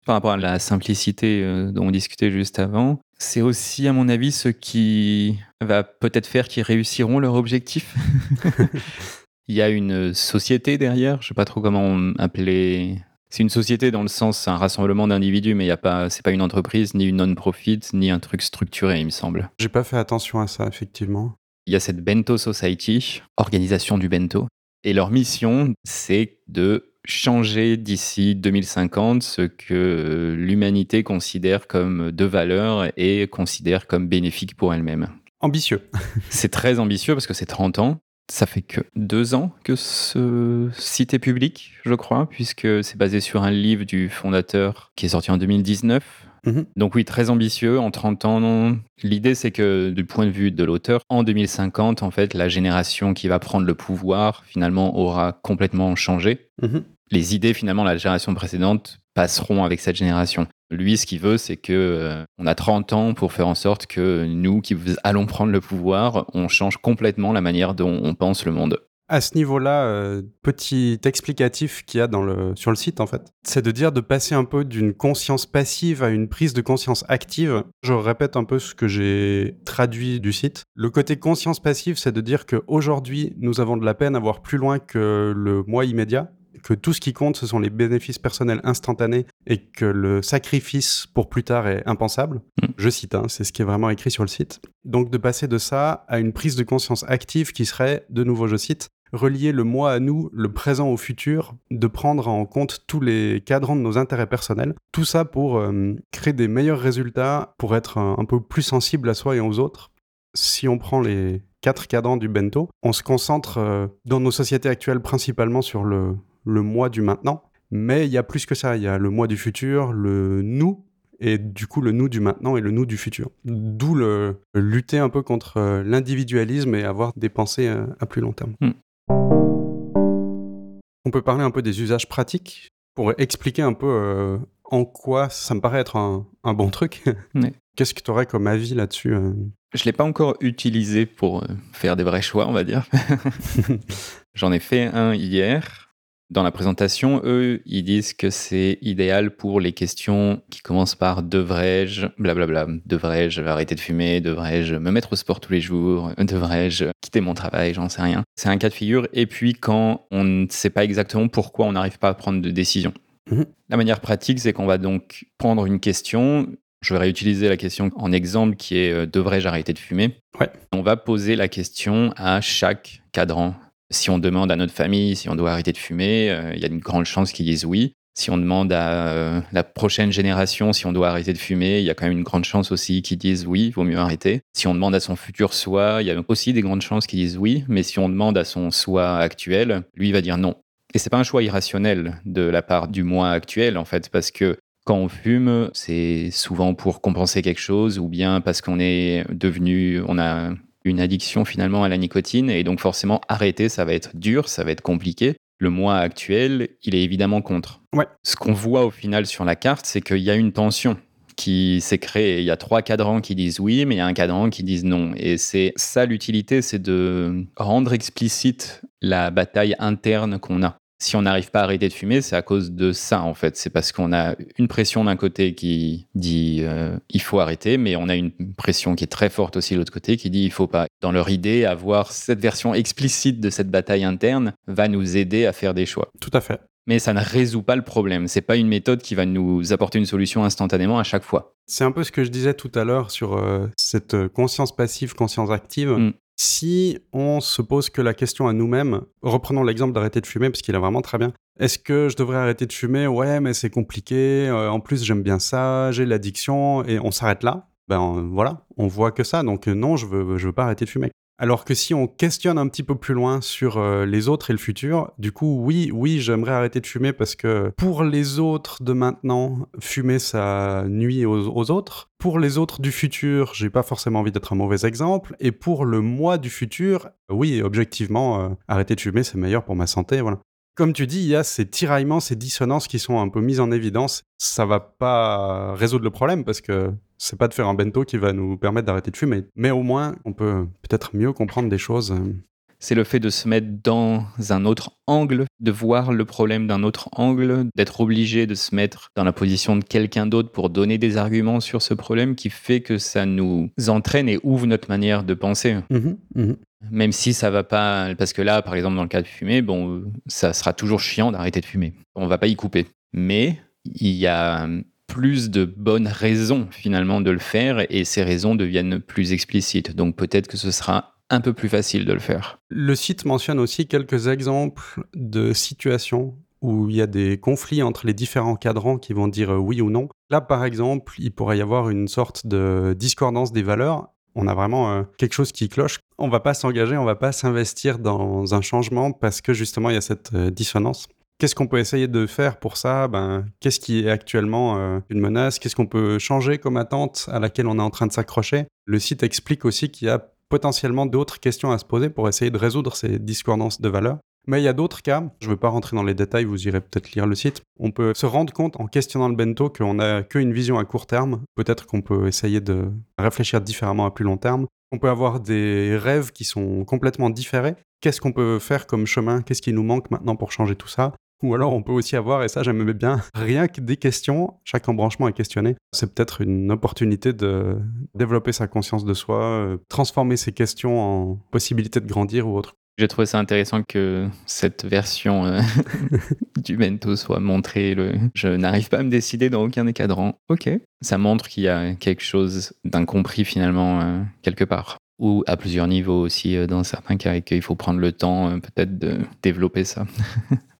par 0.03 0.15
rapport 0.15 0.31
à 0.31 0.37
la 0.37 0.59
simplicité 0.59 1.41
euh, 1.43 1.71
dont 1.71 1.87
on 1.87 1.91
discutait 1.91 2.31
juste 2.31 2.59
avant, 2.59 2.99
c'est 3.17 3.41
aussi, 3.41 3.87
à 3.87 3.93
mon 3.93 4.09
avis, 4.09 4.31
ce 4.31 4.49
qui 4.49 5.39
va 5.61 5.83
peut-être 5.83 6.27
faire 6.27 6.47
qu'ils 6.47 6.63
réussiront 6.63 7.19
leur 7.19 7.35
objectif. 7.35 7.95
Il 9.47 9.55
y 9.55 9.61
a 9.61 9.69
une 9.69 10.13
société 10.13 10.77
derrière, 10.77 11.21
je 11.21 11.25
ne 11.25 11.27
sais 11.29 11.33
pas 11.33 11.45
trop 11.45 11.61
comment 11.61 12.13
appeler. 12.17 12.99
C'est 13.29 13.43
une 13.43 13.49
société 13.49 13.91
dans 13.91 14.01
le 14.01 14.07
sens, 14.07 14.47
un 14.47 14.55
rassemblement 14.55 15.07
d'individus, 15.07 15.53
mais 15.53 15.65
il 15.65 15.67
y 15.67 15.71
a 15.71 15.77
pas, 15.77 16.09
c'est 16.09 16.21
pas 16.21 16.31
une 16.31 16.41
entreprise, 16.41 16.93
ni 16.93 17.05
une 17.05 17.17
non-profit, 17.17 17.79
ni 17.93 18.11
un 18.11 18.19
truc 18.19 18.41
structuré, 18.41 18.99
il 18.99 19.05
me 19.05 19.09
semble. 19.09 19.49
J'ai 19.57 19.69
pas 19.69 19.83
fait 19.83 19.97
attention 19.97 20.39
à 20.39 20.47
ça, 20.47 20.67
effectivement. 20.67 21.33
Il 21.65 21.73
y 21.73 21.75
a 21.75 21.79
cette 21.79 22.03
Bento 22.03 22.37
Society, 22.37 23.21
organisation 23.35 23.97
du 23.97 24.07
bento, 24.07 24.47
et 24.83 24.93
leur 24.93 25.11
mission, 25.11 25.73
c'est 25.83 26.39
de 26.47 26.92
changer 27.05 27.77
d'ici 27.77 28.35
2050 28.35 29.23
ce 29.23 29.41
que 29.41 29.73
euh, 29.73 30.35
l'humanité 30.35 31.03
considère 31.03 31.67
comme 31.67 32.11
de 32.11 32.25
valeur 32.25 32.91
et 32.97 33.27
considère 33.27 33.87
comme 33.87 34.07
bénéfique 34.07 34.55
pour 34.55 34.73
elle-même. 34.73 35.09
Ambitieux. 35.39 35.89
c'est 36.29 36.49
très 36.49 36.79
ambitieux 36.79 37.13
parce 37.13 37.27
que 37.27 37.33
c'est 37.33 37.45
30 37.45 37.79
ans. 37.79 37.99
Ça 38.31 38.45
fait 38.45 38.61
que 38.61 38.81
deux 38.95 39.35
ans 39.35 39.53
que 39.65 39.75
ce 39.75 40.69
site 40.77 41.13
est 41.13 41.19
public, 41.19 41.73
je 41.83 41.93
crois, 41.93 42.29
puisque 42.29 42.83
c'est 42.83 42.97
basé 42.97 43.19
sur 43.19 43.43
un 43.43 43.51
livre 43.51 43.83
du 43.83 44.07
fondateur 44.07 44.93
qui 44.95 45.07
est 45.07 45.09
sorti 45.09 45.29
en 45.29 45.37
2019. 45.37 46.27
Mhm. 46.45 46.65
Donc 46.75 46.95
oui, 46.95 47.05
très 47.05 47.29
ambitieux. 47.29 47.79
En 47.79 47.91
30 47.91 48.25
ans, 48.25 48.75
l'idée 49.01 49.35
c'est 49.35 49.51
que 49.51 49.91
du 49.91 50.05
point 50.05 50.25
de 50.25 50.31
vue 50.31 50.51
de 50.51 50.63
l'auteur, 50.63 51.01
en 51.09 51.23
2050, 51.23 52.03
en 52.03 52.11
fait, 52.11 52.33
la 52.33 52.49
génération 52.49 53.13
qui 53.13 53.27
va 53.27 53.39
prendre 53.39 53.65
le 53.65 53.75
pouvoir, 53.75 54.43
finalement, 54.45 54.97
aura 54.97 55.33
complètement 55.41 55.95
changé. 55.95 56.49
Mhm 56.61 56.83
les 57.13 57.35
idées 57.35 57.53
finalement 57.53 57.83
la 57.83 57.95
génération 57.95 58.33
précédente 58.33 58.99
passeront 59.13 59.63
avec 59.63 59.79
cette 59.79 59.95
génération. 59.95 60.47
Lui, 60.71 60.97
ce 60.97 61.05
qu'il 61.05 61.19
veut, 61.19 61.37
c'est 61.37 61.55
que 61.55 61.71
euh, 61.71 62.23
on 62.39 62.47
a 62.47 62.55
30 62.55 62.93
ans 62.93 63.13
pour 63.13 63.31
faire 63.31 63.47
en 63.47 63.53
sorte 63.53 63.85
que 63.85 64.25
nous, 64.25 64.59
qui 64.59 64.75
allons 65.03 65.27
prendre 65.27 65.51
le 65.51 65.61
pouvoir, 65.61 66.25
on 66.33 66.47
change 66.47 66.77
complètement 66.77 67.31
la 67.31 67.41
manière 67.41 67.75
dont 67.75 68.01
on 68.03 68.15
pense 68.15 68.43
le 68.45 68.51
monde. 68.51 68.79
À 69.13 69.21
ce 69.21 69.35
niveau-là, 69.35 69.85
euh, 69.85 70.23
petit 70.41 70.99
explicatif 71.05 71.85
qu'il 71.85 71.99
y 71.99 72.01
a 72.01 72.07
dans 72.07 72.23
le, 72.23 72.55
sur 72.55 72.71
le 72.71 72.75
site, 72.75 72.99
en 72.99 73.05
fait, 73.05 73.21
c'est 73.43 73.61
de 73.61 73.69
dire 73.69 73.91
de 73.91 74.01
passer 74.01 74.33
un 74.33 74.43
peu 74.43 74.65
d'une 74.65 74.91
conscience 74.91 75.45
passive 75.45 76.01
à 76.01 76.09
une 76.09 76.27
prise 76.27 76.55
de 76.55 76.61
conscience 76.61 77.05
active. 77.09 77.63
Je 77.83 77.93
répète 77.93 78.37
un 78.37 78.43
peu 78.43 78.57
ce 78.57 78.73
que 78.73 78.87
j'ai 78.87 79.59
traduit 79.65 80.19
du 80.19 80.33
site. 80.33 80.63
Le 80.73 80.89
côté 80.89 81.17
conscience 81.17 81.59
passive, 81.59 81.95
c'est 81.95 82.11
de 82.11 82.21
dire 82.21 82.47
qu'aujourd'hui, 82.47 83.35
nous 83.37 83.61
avons 83.61 83.77
de 83.77 83.85
la 83.85 83.93
peine 83.93 84.15
à 84.15 84.19
voir 84.19 84.41
plus 84.41 84.57
loin 84.57 84.79
que 84.79 85.31
le 85.37 85.61
mois 85.67 85.85
immédiat 85.85 86.31
que 86.63 86.73
tout 86.73 86.93
ce 86.93 87.01
qui 87.01 87.13
compte, 87.13 87.35
ce 87.35 87.45
sont 87.45 87.59
les 87.59 87.69
bénéfices 87.69 88.19
personnels 88.19 88.61
instantanés 88.63 89.25
et 89.45 89.65
que 89.65 89.85
le 89.85 90.21
sacrifice 90.21 91.05
pour 91.13 91.29
plus 91.29 91.43
tard 91.43 91.67
est 91.67 91.83
impensable. 91.85 92.41
Mm. 92.61 92.67
Je 92.77 92.89
cite, 92.89 93.15
hein, 93.15 93.25
c'est 93.27 93.43
ce 93.43 93.51
qui 93.51 93.61
est 93.61 93.65
vraiment 93.65 93.89
écrit 93.89 94.11
sur 94.11 94.23
le 94.23 94.29
site. 94.29 94.61
Donc 94.85 95.11
de 95.11 95.17
passer 95.17 95.47
de 95.47 95.57
ça 95.57 96.05
à 96.07 96.19
une 96.19 96.33
prise 96.33 96.55
de 96.55 96.63
conscience 96.63 97.03
active 97.07 97.51
qui 97.51 97.65
serait, 97.65 98.05
de 98.09 98.23
nouveau 98.23 98.47
je 98.47 98.55
cite, 98.55 98.89
relier 99.13 99.51
le 99.51 99.63
moi 99.63 99.91
à 99.91 99.99
nous, 99.99 100.29
le 100.33 100.51
présent 100.51 100.89
au 100.89 100.97
futur, 100.97 101.55
de 101.71 101.87
prendre 101.87 102.27
en 102.27 102.45
compte 102.45 102.83
tous 102.87 102.99
les 102.99 103.41
cadrans 103.45 103.75
de 103.75 103.81
nos 103.81 103.97
intérêts 103.97 104.27
personnels. 104.27 104.73
Tout 104.91 105.05
ça 105.05 105.23
pour 105.23 105.57
euh, 105.57 105.95
créer 106.11 106.33
des 106.33 106.47
meilleurs 106.47 106.79
résultats, 106.79 107.55
pour 107.57 107.75
être 107.75 107.97
un, 107.97 108.25
peu 108.25 108.41
plus 108.41 108.63
sensible 108.63 109.09
à 109.09 109.13
soi 109.13 109.35
et 109.35 109.39
aux 109.39 109.59
autres. 109.59 109.91
Si 110.33 110.67
on 110.67 110.77
prend 110.77 110.99
les 110.99 111.43
quatre 111.61 111.87
cadrans 111.87 112.17
du 112.17 112.27
bento, 112.27 112.69
on 112.81 112.91
se 112.91 113.03
concentre 113.03 113.59
euh, 113.59 113.87
dans 114.05 114.19
nos 114.19 114.31
sociétés 114.31 114.67
actuelles 114.67 115.01
principalement 115.01 115.61
sur 115.61 115.83
le, 115.83 116.15
le 116.45 116.61
moi 116.61 116.89
du 116.89 117.01
maintenant. 117.01 117.43
Mais 117.71 118.05
il 118.05 118.11
y 118.11 118.17
a 118.17 118.23
plus 118.23 118.45
que 118.45 118.55
ça. 118.55 118.75
Il 118.75 118.83
y 118.83 118.87
a 118.87 118.97
le 118.97 119.09
moi 119.09 119.27
du 119.27 119.37
futur, 119.37 119.93
le 119.93 120.41
nous, 120.41 120.85
et 121.19 121.37
du 121.37 121.67
coup 121.67 121.81
le 121.81 121.91
nous 121.91 122.09
du 122.09 122.19
maintenant 122.19 122.57
et 122.57 122.61
le 122.61 122.71
nous 122.71 122.85
du 122.85 122.97
futur. 122.97 123.29
D'où 123.45 123.95
le, 123.95 124.41
lutter 124.53 124.97
un 124.99 125.09
peu 125.09 125.21
contre 125.21 125.57
euh, 125.57 125.83
l'individualisme 125.83 126.75
et 126.75 126.83
avoir 126.83 127.13
des 127.15 127.29
pensées 127.29 127.67
à, 127.67 128.05
plus 128.05 128.21
long 128.21 128.33
terme. 128.33 128.53
Hmm. 128.59 128.71
On 129.09 131.09
peut 131.11 131.21
parler 131.21 131.43
un 131.43 131.51
peu 131.51 131.61
des 131.61 131.81
usages 131.81 132.07
pratiques 132.07 132.69
pour 132.95 133.13
expliquer 133.17 133.61
un 133.61 133.73
peu 133.73 133.87
euh, 133.87 134.37
en 134.65 134.85
quoi 134.85 135.29
ça 135.29 135.53
me 135.53 135.61
paraît 135.61 135.79
être 135.79 135.95
un, 135.95 136.53
bon 136.53 136.69
truc. 136.69 137.03
Qu'est-ce 137.75 137.93
que 137.93 138.01
tu 138.01 138.11
aurais 138.11 138.25
comme 138.25 138.47
avis 138.47 138.75
là-dessus 138.75 139.09
Je 139.09 139.81
ne 139.81 139.85
l'ai 139.85 139.93
pas 139.93 140.03
encore 140.03 140.35
utilisé 140.41 141.05
pour 141.05 141.43
faire 141.71 141.95
des 141.95 142.03
vrais 142.03 142.21
choix, 142.21 142.47
on 142.47 142.53
va 142.53 142.63
dire. 142.63 142.85
J'en 144.33 144.51
ai 144.51 144.59
fait 144.59 144.85
un 144.85 145.13
hier 145.13 145.92
dans 146.29 146.43
la 146.43 146.51
présentation, 146.51 147.21
eux, 147.23 147.61
ils 147.65 147.83
disent 147.83 148.13
que 148.13 148.29
c'est 148.29 148.79
idéal 148.81 149.35
pour 149.35 149.59
les 149.59 149.71
questions 149.71 150.41
qui 150.49 150.61
commencent 150.61 150.95
par 150.95 151.21
devrais-je, 151.21 152.07
blablabla, 152.17 152.67
devrais-je 152.85 153.41
arrêter 153.41 153.75
de 153.75 153.79
fumer, 153.79 154.19
devrais-je 154.19 154.75
me 154.75 154.89
mettre 154.89 155.13
au 155.13 155.15
sport 155.15 155.39
tous 155.39 155.53
les 155.53 155.61
jours, 155.61 156.11
devrais-je 156.17 156.85
quitter 157.01 157.21
mon 157.21 157.33
travail, 157.33 157.73
j'en 157.73 157.89
sais 157.89 158.01
rien. 158.01 158.23
C'est 158.35 158.49
un 158.49 158.57
cas 158.57 158.69
de 158.69 158.73
figure. 158.73 159.07
Et 159.13 159.27
puis 159.27 159.53
quand 159.53 160.07
on 160.11 160.23
ne 160.23 160.47
sait 160.49 160.69
pas 160.69 160.83
exactement 160.83 161.27
pourquoi 161.27 161.67
on 161.67 161.73
n'arrive 161.73 161.99
pas 161.99 162.09
à 162.09 162.13
prendre 162.13 162.41
de 162.41 162.49
décision. 162.49 162.93
Mhm. 163.29 163.45
La 163.69 163.77
manière 163.77 163.99
pratique, 163.99 164.39
c'est 164.39 164.53
qu'on 164.53 164.65
va 164.65 164.77
donc 164.77 165.25
prendre 165.37 165.65
une 165.65 165.79
question. 165.79 166.47
Je 166.81 166.93
vais 166.93 166.99
réutiliser 166.99 167.47
la 167.47 167.57
question 167.57 167.91
en 167.95 168.11
exemple 168.11 168.55
qui 168.55 168.77
est 168.77 168.91
euh, 168.91 169.05
devrais-je 169.05 169.47
arrêter 169.47 169.73
de 169.73 169.79
fumer? 169.79 170.17
Ouais. 170.39 170.49
On 170.73 170.81
va 170.81 170.97
poser 170.97 171.35
la 171.35 171.47
question 171.47 172.11
à 172.17 172.41
chaque 172.41 173.01
cadran 173.11 173.55
si 173.93 174.09
on 174.09 174.19
demande 174.19 174.51
à 174.51 174.55
notre 174.55 174.73
famille 174.73 175.15
si 175.15 175.29
on 175.29 175.35
doit 175.35 175.51
arrêter 175.51 175.71
de 175.71 175.77
fumer, 175.77 176.29
euh, 176.29 176.51
il 176.55 176.61
y 176.61 176.65
a 176.65 176.67
une 176.67 176.79
grande 176.79 177.05
chance 177.05 177.31
qu'ils 177.31 177.45
disent 177.45 177.65
oui. 177.65 177.93
Si 178.15 178.29
on 178.29 178.37
demande 178.37 178.71
à 178.71 179.07
euh, 179.07 179.41
la 179.51 179.63
prochaine 179.63 180.11
génération 180.11 180.71
si 180.71 180.85
on 180.85 180.91
doit 180.91 181.09
arrêter 181.09 181.33
de 181.33 181.37
fumer, 181.37 181.79
il 181.79 181.85
y 181.85 181.89
a 181.89 181.95
quand 181.95 182.05
même 182.05 182.17
une 182.17 182.23
grande 182.23 182.45
chance 182.45 182.71
aussi 182.71 183.01
qu'ils 183.01 183.17
disent 183.17 183.47
oui, 183.47 183.67
il 183.67 183.71
vaut 183.71 183.83
mieux 183.83 183.97
arrêter. 183.97 184.41
Si 184.53 184.67
on 184.67 184.75
demande 184.75 184.93
à 184.93 184.99
son 184.99 185.15
futur 185.15 185.53
soi, 185.53 185.99
il 186.01 186.07
y 186.07 186.11
a 186.11 186.21
aussi 186.27 186.53
des 186.53 186.61
grandes 186.61 186.81
chances 186.81 187.07
qu'ils 187.07 187.19
disent 187.19 187.37
oui, 187.37 187.63
mais 187.67 187.81
si 187.81 187.99
on 187.99 188.09
demande 188.09 188.37
à 188.37 188.43
son 188.43 188.69
soi 188.71 189.17
actuel, 189.17 189.83
lui 189.95 190.11
va 190.11 190.21
dire 190.21 190.37
non. 190.37 190.55
Et 190.93 190.99
c'est 190.99 191.09
pas 191.09 191.17
un 191.17 191.23
choix 191.23 191.41
irrationnel 191.41 192.21
de 192.25 192.43
la 192.43 192.61
part 192.61 192.87
du 192.87 193.03
moi 193.03 193.31
actuel 193.31 193.77
en 193.77 193.85
fait, 193.85 194.09
parce 194.09 194.29
que 194.29 194.57
quand 194.85 194.97
on 194.97 195.07
fume, 195.07 195.69
c'est 195.73 196.29
souvent 196.29 196.73
pour 196.75 197.01
compenser 197.01 197.41
quelque 197.41 197.61
chose 197.61 197.99
ou 197.99 198.09
bien 198.09 198.41
parce 198.41 198.61
qu'on 198.61 198.79
est 198.79 199.25
devenu, 199.31 200.01
on 200.07 200.19
a 200.19 200.51
une 200.83 200.99
addiction 200.99 201.45
finalement 201.45 201.83
à 201.83 201.89
la 201.89 201.97
nicotine 201.97 202.49
et 202.49 202.63
donc 202.63 202.79
forcément 202.79 203.21
arrêter, 203.27 203.69
ça 203.69 203.85
va 203.85 203.93
être 203.93 204.15
dur, 204.15 204.49
ça 204.49 204.63
va 204.63 204.71
être 204.71 204.81
compliqué. 204.81 205.35
Le 205.59 205.69
moi 205.69 205.97
actuel, 205.97 206.69
il 206.83 206.95
est 206.95 207.03
évidemment 207.03 207.41
contre. 207.41 207.81
Ouais. 207.93 208.07
Ce 208.23 208.35
qu'on 208.35 208.53
voit 208.53 208.85
au 208.85 208.91
final 208.91 209.25
sur 209.25 209.45
la 209.45 209.55
carte, 209.55 209.85
c'est 209.85 210.01
qu'il 210.01 210.17
y 210.17 210.29
a 210.29 210.35
une 210.35 210.51
tension 210.51 210.97
qui 211.35 211.79
s'est 211.81 211.99
créée. 211.99 212.39
Il 212.39 212.45
y 212.45 212.51
a 212.51 212.57
trois 212.57 212.81
cadrans 212.81 213.21
qui 213.21 213.35
disent 213.35 213.59
oui, 213.59 213.85
mais 213.85 213.95
il 213.95 213.97
y 213.99 214.01
a 214.01 214.05
un 214.05 214.13
cadran 214.13 214.49
qui 214.49 214.63
disent 214.63 214.83
non. 214.83 215.13
Et 215.15 215.37
c'est 215.37 215.73
ça 215.75 216.05
l'utilité, 216.05 216.61
c'est 216.61 216.81
de 216.81 217.45
rendre 217.55 217.93
explicite 217.93 218.81
la 219.01 219.31
bataille 219.31 219.75
interne 219.79 220.39
qu'on 220.39 220.63
a 220.63 220.77
si 221.03 221.15
on 221.15 221.23
n'arrive 221.23 221.51
pas 221.51 221.59
à 221.59 221.63
arrêter 221.63 221.87
de 221.89 221.93
fumer, 221.93 222.21
c'est 222.21 222.35
à 222.35 222.41
cause 222.41 222.71
de 222.71 222.91
ça 222.93 223.21
en 223.21 223.33
fait. 223.33 223.57
C'est 223.57 223.69
parce 223.69 223.91
qu'on 223.91 224.13
a 224.13 224.35
une 224.57 224.67
pression 224.67 225.03
d'un 225.03 225.15
côté 225.15 225.53
qui 225.53 226.07
dit 226.15 226.59
euh, 226.61 226.97
il 227.09 227.21
faut 227.21 227.39
arrêter, 227.39 227.77
mais 227.77 227.95
on 227.95 228.07
a 228.09 228.15
une 228.15 228.31
pression 228.55 228.95
qui 228.95 229.03
est 229.03 229.07
très 229.07 229.29
forte 229.29 229.57
aussi 229.57 229.73
de 229.73 229.79
l'autre 229.79 229.91
côté 229.91 230.17
qui 230.17 230.29
dit 230.29 230.43
il 230.43 230.51
faut 230.51 230.67
pas. 230.67 230.87
Dans 231.01 231.11
leur 231.11 231.29
idée, 231.29 231.65
avoir 231.65 232.11
cette 232.11 232.39
version 232.39 232.73
explicite 232.73 233.41
de 233.41 233.49
cette 233.49 233.69
bataille 233.69 234.05
interne 234.05 234.53
va 234.67 234.87
nous 234.87 235.17
aider 235.17 235.45
à 235.45 235.53
faire 235.53 235.73
des 235.73 235.85
choix. 235.85 236.09
Tout 236.21 236.31
à 236.33 236.41
fait. 236.41 236.61
Mais 236.85 236.99
ça 236.99 237.13
ne 237.13 237.19
résout 237.21 237.63
pas 237.63 237.75
le 237.75 237.81
problème. 237.81 238.27
C'est 238.27 238.41
pas 238.41 238.57
une 238.57 238.67
méthode 238.67 239.01
qui 239.01 239.15
va 239.15 239.25
nous 239.25 239.71
apporter 239.71 239.99
une 239.99 240.05
solution 240.05 240.43
instantanément 240.43 240.99
à 240.99 241.03
chaque 241.03 241.23
fois. 241.23 241.55
C'est 241.65 241.85
un 241.85 241.91
peu 241.91 242.03
ce 242.03 242.11
que 242.11 242.23
je 242.23 242.29
disais 242.29 242.53
tout 242.53 242.71
à 242.75 242.83
l'heure 242.83 243.09
sur 243.09 243.37
euh, 243.37 243.67
cette 243.77 244.27
conscience 244.29 244.75
passive, 244.75 245.13
conscience 245.15 245.49
active. 245.49 245.89
Mm. 245.89 246.13
Si 246.35 246.97
on 247.13 247.39
se 247.41 247.61
pose 247.61 247.89
que 247.89 248.01
la 248.01 248.13
question 248.13 248.47
à 248.47 248.53
nous-mêmes, 248.53 249.01
reprenons 249.21 249.63
l'exemple 249.63 249.93
d'arrêter 249.93 250.19
de 250.19 250.25
fumer 250.25 250.49
parce 250.49 250.61
qu'il 250.61 250.75
est 250.75 250.79
vraiment 250.79 251.01
très 251.01 251.17
bien. 251.17 251.31
Est-ce 251.59 251.77
que 251.77 252.09
je 252.09 252.15
devrais 252.15 252.37
arrêter 252.37 252.65
de 252.65 252.73
fumer? 252.73 253.05
Ouais, 253.07 253.39
mais 253.39 253.53
c'est 253.53 253.69
compliqué. 253.69 254.47
euh, 254.49 254.69
en 254.69 254.79
plus, 254.79 255.03
j'aime 255.03 255.21
bien 255.21 255.39
ça, 255.39 255.91
j'ai 255.91 256.05
l'addiction 256.05 256.83
et 256.85 256.99
on 256.99 257.11
s'arrête 257.11 257.43
là? 257.43 257.67
Ben 257.87 258.27
voilà, 258.31 258.65
on 258.77 258.87
voit 258.87 259.11
que 259.11 259.23
ça. 259.23 259.43
Donc 259.43 259.67
euh, 259.67 259.73
non, 259.73 259.95
je 259.97 260.07
veux, 260.07 260.37
je 260.37 260.47
veux 260.47 260.53
pas 260.53 260.63
arrêter 260.63 260.85
de 260.85 260.89
fumer. 260.89 261.11
Alors 261.39 261.65
que 261.65 261.73
si 261.73 261.93
on 261.93 262.07
questionne 262.07 262.57
un 262.57 262.67
petit 262.67 262.83
peu 262.83 262.95
plus 262.95 263.15
loin 263.15 263.41
sur 263.41 263.77
euh, 263.77 264.05
les 264.05 264.27
autres 264.27 264.51
et 264.51 264.53
le 264.53 264.59
futur, 264.59 265.11
du 265.17 265.31
coup, 265.31 265.61
oui, 265.63 265.89
oui, 265.91 266.19
j'aimerais 266.19 266.51
arrêter 266.51 266.79
de 266.79 266.85
fumer 266.85 267.11
parce 267.11 267.35
que 267.35 267.71
pour 267.75 268.03
les 268.03 268.39
autres 268.39 268.83
de 268.83 268.93
maintenant, 268.93 269.67
fumer, 269.79 270.19
ça 270.19 270.85
nuit 270.87 271.25
aux, 271.25 271.71
autres. 271.71 272.11
Pour 272.19 272.39
les 272.39 272.57
autres 272.57 272.81
du 272.81 272.91
futur, 272.91 273.53
j'ai 273.55 273.71
pas 273.71 273.83
forcément 273.83 274.19
envie 274.19 274.31
d'être 274.31 274.53
un 274.53 274.55
mauvais 274.55 274.85
exemple. 274.85 275.35
Et 275.39 275.51
pour 275.51 275.85
le 275.85 276.01
moi 276.01 276.37
du 276.37 276.51
futur, 276.51 277.09
oui, 277.29 277.61
objectivement, 277.63 278.41
euh, 278.41 278.49
arrêter 278.67 278.95
de 278.95 279.01
fumer, 279.01 279.23
c'est 279.23 279.37
meilleur 279.37 279.65
pour 279.65 279.75
ma 279.75 279.87
santé, 279.87 280.21
voilà. 280.21 280.39
Comme 280.75 280.93
tu 280.93 281.05
dis, 281.05 281.19
il 281.19 281.27
y 281.27 281.35
a 281.35 281.43
ces 281.43 281.67
tiraillements, 281.67 282.19
ces 282.19 282.35
dissonances 282.35 282.87
qui 282.87 282.97
sont 282.97 283.19
un 283.19 283.29
peu 283.29 283.41
mises 283.41 283.59
en 283.59 283.71
évidence. 283.71 284.23
Ça 284.39 284.65
va 284.65 284.79
pas 284.79 285.75
résoudre 285.75 286.03
le 286.03 286.09
problème 286.09 286.43
parce 286.43 286.61
que 286.61 286.91
c'est 287.23 287.37
pas 287.37 287.47
de 287.47 287.53
faire 287.53 287.67
un 287.69 287.73
bento 287.73 288.03
qui 288.03 288.17
va 288.17 288.33
nous 288.33 288.57
permettre 288.57 288.85
d'arrêter 288.85 289.09
de 289.09 289.15
fumer. 289.15 289.45
Mais 289.55 289.71
au 289.71 289.81
moins, 289.81 290.15
on 290.25 290.33
peut 290.33 290.67
peut-être 290.81 291.15
mieux 291.15 291.31
comprendre 291.31 291.69
des 291.69 291.77
choses. 291.77 292.11
euh, 292.11 292.33
C'est 292.79 292.95
le 292.95 293.05
fait 293.05 293.21
de 293.21 293.29
se 293.29 293.47
mettre 293.47 293.67
dans 293.81 294.25
un 294.49 294.65
autre 294.65 294.91
angle, 295.07 295.45
de 295.61 295.71
voir 295.71 296.11
le 296.11 296.25
problème 296.25 296.67
d'un 296.67 296.83
autre 296.83 297.07
angle, 297.13 297.65
d'être 297.75 298.01
obligé 298.01 298.45
de 298.45 298.55
se 298.55 298.75
mettre 298.75 299.07
dans 299.15 299.23
la 299.23 299.31
position 299.31 299.77
de 299.77 299.85
quelqu'un 299.85 300.25
d'autre 300.25 300.51
pour 300.51 300.69
donner 300.69 300.97
des 300.97 301.15
arguments 301.15 301.61
sur 301.61 301.81
ce 301.81 301.93
problème 301.93 302.35
qui 302.35 302.49
fait 302.49 302.81
que 302.81 302.97
ça 302.97 303.25
nous 303.25 303.69
entraîne 303.87 304.27
et 304.27 304.37
ouvre 304.43 304.67
notre 304.67 304.89
manière 304.89 305.23
de 305.23 305.33
penser. 305.33 305.77
mhm, 305.89 306.17
mhm. 306.35 306.57
Même 306.91 307.13
si 307.13 307.33
ça 307.33 307.49
va 307.49 307.63
pas, 307.63 308.13
parce 308.15 308.33
que 308.33 308.41
là, 308.41 308.61
par 308.61 308.75
exemple, 308.75 308.97
dans 308.97 309.03
le 309.03 309.07
cas 309.07 309.21
de 309.21 309.27
fumer, 309.27 309.61
bon, 309.61 310.03
ça 310.27 310.51
sera 310.51 310.73
toujours 310.73 310.99
chiant 310.99 311.31
d'arrêter 311.31 311.61
de 311.61 311.65
fumer. 311.65 311.93
On 312.15 312.27
va 312.27 312.37
pas 312.37 312.47
y 312.47 312.57
couper. 312.57 312.87
Mais 313.13 313.57
il 313.85 314.11
y 314.11 314.27
a 314.27 314.67
plus 315.07 315.49
de 315.49 315.65
bonnes 315.65 316.07
raisons 316.07 316.67
finalement 316.71 317.21
de 317.21 317.31
le 317.31 317.39
faire 317.39 317.85
et 317.89 318.05
ces 318.05 318.23
raisons 318.23 318.55
deviennent 318.55 318.99
plus 318.99 319.33
explicites. 319.33 319.95
Donc 319.95 320.15
peut-être 320.15 320.47
que 320.47 320.57
ce 320.57 320.71
sera 320.71 321.15
un 321.29 321.41
peu 321.41 321.53
plus 321.53 321.69
facile 321.69 322.05
de 322.05 322.13
le 322.13 322.19
faire. 322.19 322.59
Le 322.69 322.95
site 322.95 323.25
mentionne 323.25 323.59
aussi 323.59 323.87
quelques 323.87 324.27
exemples 324.27 325.03
de 325.15 325.53
situations 325.53 326.35
où 326.61 326.89
il 326.89 326.95
y 326.95 327.01
a 327.01 327.07
des 327.07 327.37
conflits 327.37 327.83
entre 327.83 328.07
les 328.07 328.13
différents 328.13 328.55
cadrans 328.55 328.97
qui 328.97 329.13
vont 329.13 329.27
dire 329.27 329.51
euh, 329.51 329.57
oui 329.57 329.81
ou 329.81 329.89
non. 329.89 330.07
Là, 330.29 330.41
par 330.41 330.63
exemple, 330.63 331.13
il 331.19 331.31
pourrait 331.31 331.57
y 331.57 331.61
avoir 331.61 331.89
une 331.89 332.07
sorte 332.07 332.47
de 332.47 332.95
discordance 332.97 333.51
des 333.51 333.63
valeurs. 333.63 334.07
On 334.35 334.47
a 334.47 334.53
vraiment 334.55 334.91
euh, 334.91 335.03
quelque 335.17 335.33
chose 335.33 335.51
qui 335.51 335.67
cloche. 335.69 335.99
On 336.17 336.29
va 336.29 336.39
pas 336.39 336.53
s'engager, 336.53 336.95
on 336.97 337.03
va 337.03 337.15
pas 337.15 337.33
s'investir 337.33 337.99
dans 337.99 338.55
un 338.55 338.61
changement 338.61 339.11
parce 339.11 339.41
que 339.41 339.53
justement 339.53 339.89
il 339.89 339.95
y 339.95 339.97
a 339.97 340.01
cette 340.01 340.33
euh, 340.33 340.49
dissonance. 340.49 341.07
Qu'est-ce 341.39 341.55
qu'on 341.55 341.67
peut 341.67 341.79
essayer 341.79 342.07
de 342.07 342.25
faire 342.25 342.57
pour 342.57 342.77
ça? 342.77 343.07
Ben, 343.07 343.45
Qu'est-ce 343.59 343.79
qui 343.79 344.05
est 344.05 344.09
actuellement 344.09 344.77
euh, 344.77 344.99
une 345.09 345.19
menace? 345.19 345.59
Qu'est-ce 345.59 345.75
qu'on 345.75 345.87
peut 345.87 346.19
changer 346.19 346.57
comme 346.57 346.77
attente 346.77 347.27
à 347.31 347.39
laquelle 347.39 347.67
on 347.67 347.79
est 347.79 347.81
en 347.81 347.89
train 347.89 348.07
de 348.07 348.13
s'accrocher? 348.13 348.65
Le 348.85 348.99
site 348.99 349.23
explique 349.23 349.65
aussi 349.65 349.89
qu'il 349.89 350.07
y 350.07 350.11
a 350.11 350.25
potentiellement 350.49 351.05
d'autres 351.05 351.39
questions 351.39 351.71
à 351.71 351.77
se 351.77 351.85
poser 351.85 352.09
pour 352.09 352.29
essayer 352.29 352.51
de 352.51 352.57
résoudre 352.57 352.95
ces 352.95 353.19
discordances 353.19 353.81
de 353.81 353.89
valeurs. 353.89 354.19
Mais 354.45 354.61
il 354.61 354.63
y 354.65 354.67
a 354.67 354.73
d'autres 354.73 355.01
cas, 355.01 355.23
je 355.39 355.47
ne 355.47 355.51
veux 355.51 355.57
pas 355.57 355.69
rentrer 355.69 355.95
dans 355.95 356.03
les 356.03 356.13
détails, 356.13 356.43
vous 356.43 356.67
irez 356.67 356.81
peut-être 356.81 357.13
lire 357.13 357.25
le 357.25 357.35
site. 357.35 357.61
On 357.79 357.91
peut 357.91 358.11
se 358.13 358.25
rendre 358.25 358.51
compte 358.51 358.77
en 358.79 358.87
questionnant 358.87 359.29
le 359.29 359.35
bento 359.35 359.69
qu'on 359.69 359.95
n'a 359.95 360.21
qu'une 360.23 360.51
vision 360.51 360.77
à 360.77 360.83
court 360.83 361.07
terme. 361.07 361.41
Peut-être 361.55 361.85
qu'on 361.85 362.01
peut 362.01 362.27
essayer 362.27 362.59
de 362.59 362.91
réfléchir 363.17 363.61
différemment 363.61 364.05
à 364.05 364.11
plus 364.11 364.25
long 364.25 364.37
terme. 364.37 364.67
On 364.91 364.99
peut 364.99 365.09
avoir 365.09 365.39
des 365.39 365.97
rêves 365.97 366.31
qui 366.31 366.43
sont 366.43 366.83
complètement 366.83 367.29
différés. 367.29 367.75
Qu'est-ce 368.01 368.19
qu'on 368.19 368.33
peut 368.33 368.59
faire 368.59 368.85
comme 368.85 369.05
chemin? 369.05 369.41
Qu'est-ce 369.41 369.61
qui 369.61 369.71
nous 369.71 369.81
manque 369.81 370.11
maintenant 370.11 370.35
pour 370.35 370.51
changer 370.51 370.75
tout 370.75 370.89
ça? 370.89 371.13
Ou 371.43 371.53
alors 371.53 371.73
on 371.73 371.83
peut 371.83 371.91
aussi 371.91 372.15
avoir, 372.15 372.43
et 372.43 372.47
ça 372.47 372.63
j'aimais 372.63 372.93
bien, 372.93 373.21
rien 373.35 373.67
que 373.67 373.81
des 373.81 373.97
questions, 373.97 374.53
chaque 374.63 374.87
embranchement 374.89 375.27
est 375.27 375.33
questionné. 375.33 375.75
C'est 375.91 376.13
peut-être 376.13 376.41
une 376.41 376.71
opportunité 376.71 377.33
de 377.33 377.77
développer 378.15 378.53
sa 378.53 378.67
conscience 378.67 379.05
de 379.05 379.13
soi, 379.13 379.43
euh, 379.43 379.77
transformer 379.89 380.37
ses 380.37 380.53
questions 380.53 380.99
en 380.99 381.35
possibilité 381.51 381.99
de 381.99 382.07
grandir 382.07 382.47
ou 382.47 382.57
autre. 382.57 382.75
J'ai 382.99 383.07
trouvé 383.07 383.25
ça 383.25 383.39
intéressant 383.39 383.81
que 383.81 384.27
cette 384.45 384.85
version 384.85 385.45
euh, 385.45 385.61
du 386.63 386.77
bento 386.77 387.15
soit 387.15 387.39
montrée. 387.39 387.97
Je 388.35 388.47
n'arrive 388.49 388.89
pas 388.89 388.99
à 388.99 389.03
me 389.03 389.09
décider 389.09 389.49
dans 389.49 389.63
aucun 389.63 389.85
des 389.85 389.93
cadrans. 389.93 390.37
Ok. 390.47 390.69
Ça 391.01 391.17
montre 391.17 391.49
qu'il 391.49 391.63
y 391.63 391.67
a 391.67 391.95
quelque 391.95 392.23
chose 392.23 392.73
d'incompris 392.85 393.45
finalement 393.45 394.01
euh, 394.01 394.21
quelque 394.43 394.63
part. 394.63 394.97
Ou 395.19 395.43
à 395.47 395.57
plusieurs 395.57 395.87
niveaux 395.87 396.21
aussi 396.21 396.55
dans 396.67 396.83
certains 396.83 397.17
cas 397.17 397.35
et 397.35 397.41
qu'il 397.41 397.61
faut 397.61 397.75
prendre 397.75 397.99
le 397.99 398.11
temps 398.11 398.59
peut-être 398.59 398.97
de 398.99 399.19
développer 399.41 399.83
ça. 399.83 400.05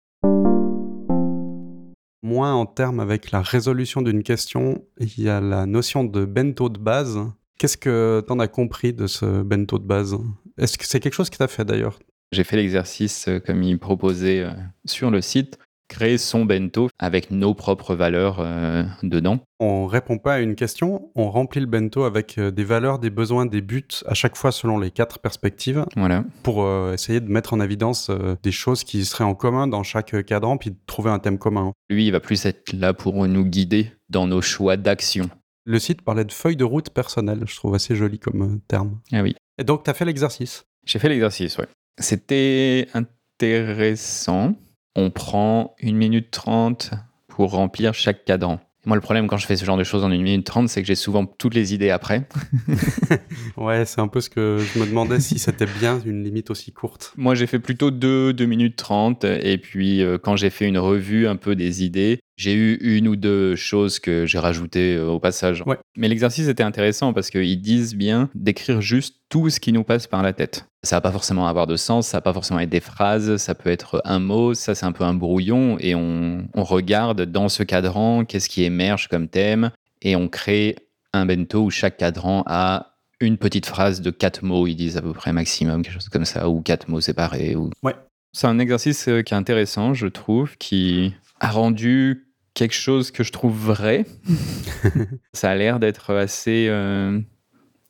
Moins 2.23 2.53
en 2.53 2.65
termes 2.65 3.01
avec 3.01 3.31
la 3.31 3.41
résolution 3.41 4.01
d'une 4.01 4.23
question, 4.23 4.85
il 4.97 5.21
y 5.21 5.27
a 5.27 5.41
la 5.41 5.65
notion 5.65 6.05
de 6.05 6.23
bento 6.23 6.69
de 6.69 6.79
base. 6.79 7.19
Qu'est-ce 7.59 7.75
que 7.75 8.23
t'en 8.25 8.39
as 8.39 8.47
compris 8.47 8.93
de 8.93 9.07
ce 9.07 9.43
bento 9.43 9.77
de 9.77 9.83
base? 9.83 10.17
Est-ce 10.57 10.77
que 10.77 10.85
c'est 10.85 11.01
quelque 11.01 11.13
chose 11.13 11.29
qui 11.29 11.37
t'a 11.37 11.49
fait 11.49 11.65
d'ailleurs? 11.65 11.99
J'ai 12.31 12.45
fait 12.45 12.55
l'exercice 12.55 13.27
euh, 13.27 13.39
comme 13.39 13.61
il 13.61 13.77
proposait 13.77 14.39
euh, 14.39 14.51
sur 14.85 15.11
le 15.11 15.21
site, 15.21 15.59
créer 15.87 16.17
son 16.17 16.45
bento 16.45 16.89
avec 16.99 17.29
nos 17.31 17.53
propres 17.53 17.95
valeurs 17.95 18.37
euh, 18.39 18.83
dedans. 19.03 19.39
On 19.59 19.85
répond 19.85 20.17
pas 20.17 20.35
à 20.35 20.39
une 20.39 20.55
question, 20.55 21.11
on 21.15 21.29
remplit 21.29 21.61
le 21.61 21.67
bento 21.67 22.03
avec 22.03 22.37
euh, 22.37 22.51
des 22.51 22.63
valeurs, 22.63 22.99
des 22.99 23.09
besoins, 23.09 23.45
des 23.45 23.61
buts, 23.61 23.87
à 24.05 24.13
chaque 24.13 24.35
fois 24.35 24.51
selon 24.51 24.77
les 24.79 24.91
quatre 24.91 25.19
perspectives, 25.19 25.85
Voilà. 25.95 26.23
pour 26.41 26.63
euh, 26.63 26.93
essayer 26.93 27.19
de 27.19 27.29
mettre 27.29 27.53
en 27.53 27.59
évidence 27.61 28.09
euh, 28.09 28.35
des 28.43 28.51
choses 28.51 28.83
qui 28.83 29.05
seraient 29.05 29.23
en 29.23 29.35
commun 29.35 29.67
dans 29.67 29.83
chaque 29.83 30.25
cadran, 30.25 30.57
puis 30.57 30.71
de 30.71 30.77
trouver 30.87 31.11
un 31.11 31.19
thème 31.19 31.37
commun. 31.37 31.71
Lui, 31.89 32.07
il 32.07 32.11
va 32.11 32.19
plus 32.19 32.45
être 32.45 32.73
là 32.73 32.93
pour 32.93 33.27
nous 33.27 33.45
guider 33.45 33.91
dans 34.09 34.27
nos 34.27 34.41
choix 34.41 34.77
d'action. 34.77 35.29
Le 35.65 35.79
site 35.79 36.01
parlait 36.01 36.25
de 36.25 36.31
feuille 36.31 36.57
de 36.57 36.65
route 36.65 36.89
personnelle, 36.89 37.43
je 37.47 37.55
trouve 37.55 37.75
assez 37.75 37.95
joli 37.95 38.19
comme 38.19 38.59
terme. 38.67 38.99
Ah 39.13 39.21
oui. 39.21 39.35
Et 39.57 39.63
donc, 39.63 39.83
tu 39.83 39.89
as 39.89 39.93
fait 39.93 40.03
l'exercice. 40.05 40.65
J'ai 40.85 40.99
fait 40.99 41.07
l'exercice, 41.07 41.57
ouais. 41.57 41.67
C'était 41.99 42.87
intéressant. 42.93 44.55
On 44.95 45.09
prend 45.09 45.75
une 45.79 45.97
minute 45.97 46.31
trente 46.31 46.91
pour 47.27 47.51
remplir 47.51 47.93
chaque 47.93 48.25
cadran. 48.25 48.59
Et 48.85 48.89
moi, 48.89 48.95
le 48.95 49.01
problème 49.01 49.27
quand 49.27 49.37
je 49.37 49.47
fais 49.47 49.55
ce 49.55 49.63
genre 49.65 49.77
de 49.77 49.83
choses 49.83 50.03
en 50.03 50.11
une 50.11 50.21
minute 50.21 50.45
trente, 50.45 50.69
c'est 50.69 50.81
que 50.81 50.87
j'ai 50.87 50.95
souvent 50.95 51.25
toutes 51.25 51.55
les 51.55 51.73
idées 51.73 51.89
après. 51.89 52.27
Ouais, 53.57 53.85
c'est 53.85 54.01
un 54.01 54.07
peu 54.07 54.19
ce 54.19 54.29
que 54.29 54.59
je 54.59 54.79
me 54.79 54.85
demandais 54.85 55.19
si 55.19 55.39
c'était 55.39 55.65
bien 55.65 55.99
une 56.05 56.23
limite 56.23 56.49
aussi 56.51 56.71
courte. 56.71 57.13
Moi, 57.17 57.35
j'ai 57.35 57.47
fait 57.47 57.59
plutôt 57.59 57.91
2, 57.91 58.33
2 58.33 58.45
minutes 58.45 58.75
30. 58.75 59.23
Et 59.23 59.57
puis, 59.57 60.01
euh, 60.01 60.17
quand 60.17 60.35
j'ai 60.35 60.49
fait 60.49 60.67
une 60.67 60.77
revue 60.77 61.27
un 61.27 61.35
peu 61.35 61.55
des 61.55 61.83
idées, 61.83 62.19
J'ai 62.35 62.53
eu 62.53 62.75
une 62.81 63.07
ou 63.07 63.15
deux 63.15 63.55
choses 63.55 63.99
que 63.99 64.25
j'ai 64.25 64.39
rajoutées 64.39 64.95
euh, 64.95 65.07
au 65.07 65.19
passage. 65.19 65.63
Ouais. 65.65 65.77
Mais 65.95 66.07
l'exercice 66.07 66.47
était 66.47 66.63
intéressant 66.63 67.13
parce 67.13 67.29
qu'ils 67.29 67.61
disent 67.61 67.95
bien 67.95 68.29
d'écrire 68.33 68.81
juste 68.81 69.17
tout 69.29 69.49
ce 69.49 69.59
qui 69.59 69.71
nous 69.71 69.83
passe 69.83 70.07
par 70.07 70.23
la 70.23 70.33
tête. 70.33 70.65
Ça 70.83 70.97
va 70.97 71.01
pas 71.01 71.11
forcément 71.11 71.47
avoir 71.47 71.67
de 71.67 71.75
sens, 71.75 72.07
ça 72.07 72.17
va 72.17 72.21
pas 72.21 72.33
forcément 72.33 72.59
être 72.59 72.69
des 72.69 72.79
phrases, 72.79 73.37
ça 73.37 73.55
peut 73.55 73.69
être 73.69 74.01
un 74.03 74.19
mot, 74.19 74.53
ça 74.53 74.75
c'est 74.75 74.85
un 74.85 74.91
peu 74.91 75.03
un 75.03 75.13
brouillon 75.13 75.77
et 75.79 75.95
on, 75.95 76.47
on 76.53 76.63
regarde 76.63 77.21
dans 77.21 77.49
ce 77.49 77.63
cadran 77.63 78.25
qu'est-ce 78.25 78.49
qui 78.49 78.63
émerge 78.63 79.07
comme 79.07 79.27
thème 79.27 79.71
et 80.01 80.15
on 80.15 80.27
crée 80.27 80.75
un 81.13 81.25
bento 81.25 81.63
où 81.63 81.69
chaque 81.69 81.97
cadran 81.97 82.43
a 82.47 82.93
une 83.19 83.37
petite 83.37 83.65
phrase 83.65 84.01
de 84.01 84.11
quatre 84.11 84.43
mots, 84.43 84.67
ils 84.67 84.75
disent 84.75 84.97
à 84.97 85.01
peu 85.01 85.13
près 85.13 85.31
maximum, 85.31 85.81
quelque 85.81 85.93
chose 85.93 86.09
comme 86.09 86.25
ça, 86.25 86.49
ou 86.49 86.61
quatre 86.61 86.89
mots 86.89 87.01
séparés. 87.01 87.55
Ou... 87.55 87.69
Ouais. 87.81 87.95
C'est 88.33 88.47
un 88.47 88.59
exercice 88.59 89.07
euh, 89.07 89.21
qui 89.21 89.33
est 89.33 89.37
intéressant, 89.37 89.93
je 89.93 90.07
trouve, 90.07 90.57
qui 90.57 91.13
a 91.43 91.51
rendu 91.51 92.29
quelque 92.53 92.73
chose 92.73 93.11
que 93.11 93.23
je 93.23 93.31
trouve 93.31 93.53
vrai. 93.53 94.05
ça 95.33 95.51
a 95.51 95.55
l'air 95.55 95.77
d'être 95.79 96.13
assez 96.13 96.67
euh, 96.69 97.19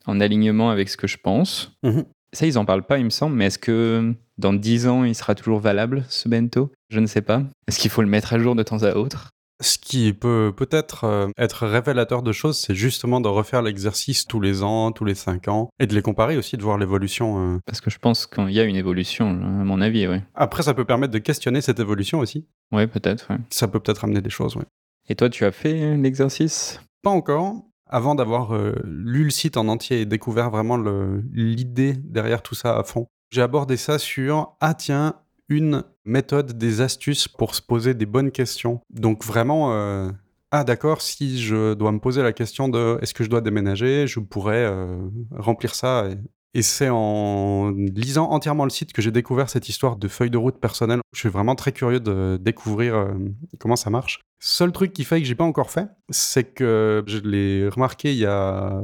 en 0.06 0.20
alignement 0.20 0.70
avec 0.70 0.88
ce 0.88 0.96
que 0.96 1.06
je 1.06 1.16
pense. 1.16 1.72
Mhm. 1.84 2.04
Ça, 2.32 2.46
ils 2.46 2.58
en 2.58 2.64
parlent 2.64 2.84
pas, 2.84 2.98
il 2.98 3.04
me 3.04 3.10
semble, 3.10 3.36
mais 3.36 3.46
est-ce 3.46 3.60
que 3.60 4.12
dans 4.38 4.52
10 4.52 4.88
ans, 4.88 5.04
il 5.04 5.14
sera 5.14 5.36
toujours 5.36 5.60
valable, 5.60 6.04
ce 6.08 6.28
bento? 6.28 6.72
Je 6.90 6.98
ne 6.98 7.06
sais 7.06 7.22
pas. 7.22 7.44
Est-ce 7.68 7.78
qu'il 7.78 7.92
faut 7.92 8.02
le 8.02 8.08
mettre 8.08 8.32
à 8.32 8.40
jour 8.40 8.56
de 8.56 8.64
temps 8.64 8.82
à 8.82 8.94
autre? 8.96 9.30
Ce 9.64 9.78
qui 9.78 10.12
peut 10.12 10.52
peut-être 10.54 11.04
euh, 11.04 11.28
être 11.38 11.66
révélateur 11.66 12.22
de 12.22 12.32
choses, 12.32 12.58
c'est 12.58 12.74
justement 12.74 13.22
de 13.22 13.28
refaire 13.28 13.62
l'exercice 13.62 14.26
tous 14.26 14.38
les 14.38 14.62
ans, 14.62 14.92
tous 14.92 15.06
les 15.06 15.14
cinq 15.14 15.48
ans, 15.48 15.70
et 15.78 15.86
de 15.86 15.94
les 15.94 16.02
comparer 16.02 16.36
aussi, 16.36 16.58
de 16.58 16.62
voir 16.62 16.76
l'évolution. 16.76 17.54
euh. 17.54 17.58
Parce 17.64 17.80
que 17.80 17.88
je 17.88 17.98
pense 17.98 18.26
qu'il 18.26 18.50
y 18.50 18.60
a 18.60 18.64
une 18.64 18.76
évolution, 18.76 19.26
à 19.30 19.64
mon 19.64 19.80
avis, 19.80 20.06
oui. 20.06 20.18
Après, 20.34 20.62
ça 20.62 20.74
peut 20.74 20.84
permettre 20.84 21.14
de 21.14 21.18
questionner 21.18 21.62
cette 21.62 21.80
évolution 21.80 22.18
aussi. 22.18 22.46
Oui, 22.72 22.86
peut-être, 22.86 23.30
ouais. 23.30 23.38
Ça 23.48 23.66
peut 23.66 23.80
peut-être 23.80 24.04
amener 24.04 24.20
des 24.20 24.28
choses, 24.28 24.54
oui. 24.54 24.64
Et 25.08 25.14
toi, 25.14 25.30
tu 25.30 25.46
as 25.46 25.52
fait 25.52 25.96
l'exercice? 25.96 26.80
Pas 27.02 27.10
encore. 27.10 27.54
Avant 27.88 28.14
d'avoir 28.14 28.54
euh, 28.54 28.74
lu 28.84 29.24
le 29.24 29.30
site 29.30 29.56
en 29.56 29.68
entier 29.68 30.02
et 30.02 30.04
découvert 30.06 30.50
vraiment 30.50 30.76
l'idée 31.32 31.94
derrière 31.94 32.42
tout 32.42 32.54
ça 32.54 32.76
à 32.76 32.82
fond, 32.82 33.06
j'ai 33.30 33.40
abordé 33.42 33.78
ça 33.78 33.98
sur 33.98 34.56
ah 34.60 34.74
tiens 34.74 35.14
une 35.48 35.84
méthode, 36.04 36.56
des 36.58 36.80
astuces 36.80 37.28
pour 37.28 37.54
se 37.54 37.62
poser 37.62 37.94
des 37.94 38.06
bonnes 38.06 38.30
questions. 38.30 38.80
Donc 38.90 39.24
vraiment 39.24 39.72
euh, 39.72 40.10
ah 40.50 40.62
d'accord 40.62 41.02
si 41.02 41.42
je 41.42 41.74
dois 41.74 41.90
me 41.92 41.98
poser 41.98 42.22
la 42.22 42.32
question 42.32 42.68
de 42.68 42.98
est-ce 43.02 43.12
que 43.12 43.24
je 43.24 43.28
dois 43.28 43.40
déménager, 43.40 44.06
je 44.06 44.20
pourrais 44.20 44.64
euh, 44.64 44.96
remplir 45.32 45.74
ça. 45.74 46.08
Et, 46.54 46.62
c'est 46.62 46.88
en 46.88 47.72
lisant 47.72 48.30
entièrement 48.30 48.62
le 48.62 48.70
site 48.70 48.92
que 48.92 49.02
j'ai 49.02 49.10
découvert 49.10 49.50
cette 49.50 49.68
histoire 49.68 49.96
de 49.96 50.06
feuille 50.06 50.30
de 50.30 50.38
route 50.38 50.60
personnelle. 50.60 51.00
Je 51.12 51.18
suis 51.18 51.28
vraiment 51.28 51.56
très 51.56 51.72
curieux 51.72 51.98
de 51.98 52.38
découvrir 52.40 52.94
euh, 52.94 53.14
comment 53.58 53.74
ça 53.74 53.90
marche. 53.90 54.20
Seul 54.38 54.70
truc 54.70 54.92
qui 54.92 55.02
fait 55.02 55.20
que 55.20 55.26
j'ai 55.26 55.34
pas 55.34 55.42
encore 55.42 55.72
fait, 55.72 55.88
c'est 56.10 56.44
que 56.44 57.02
je 57.08 57.18
l'ai 57.18 57.68
remarqué 57.68 58.12
il 58.12 58.18
y 58.18 58.26
a 58.26 58.82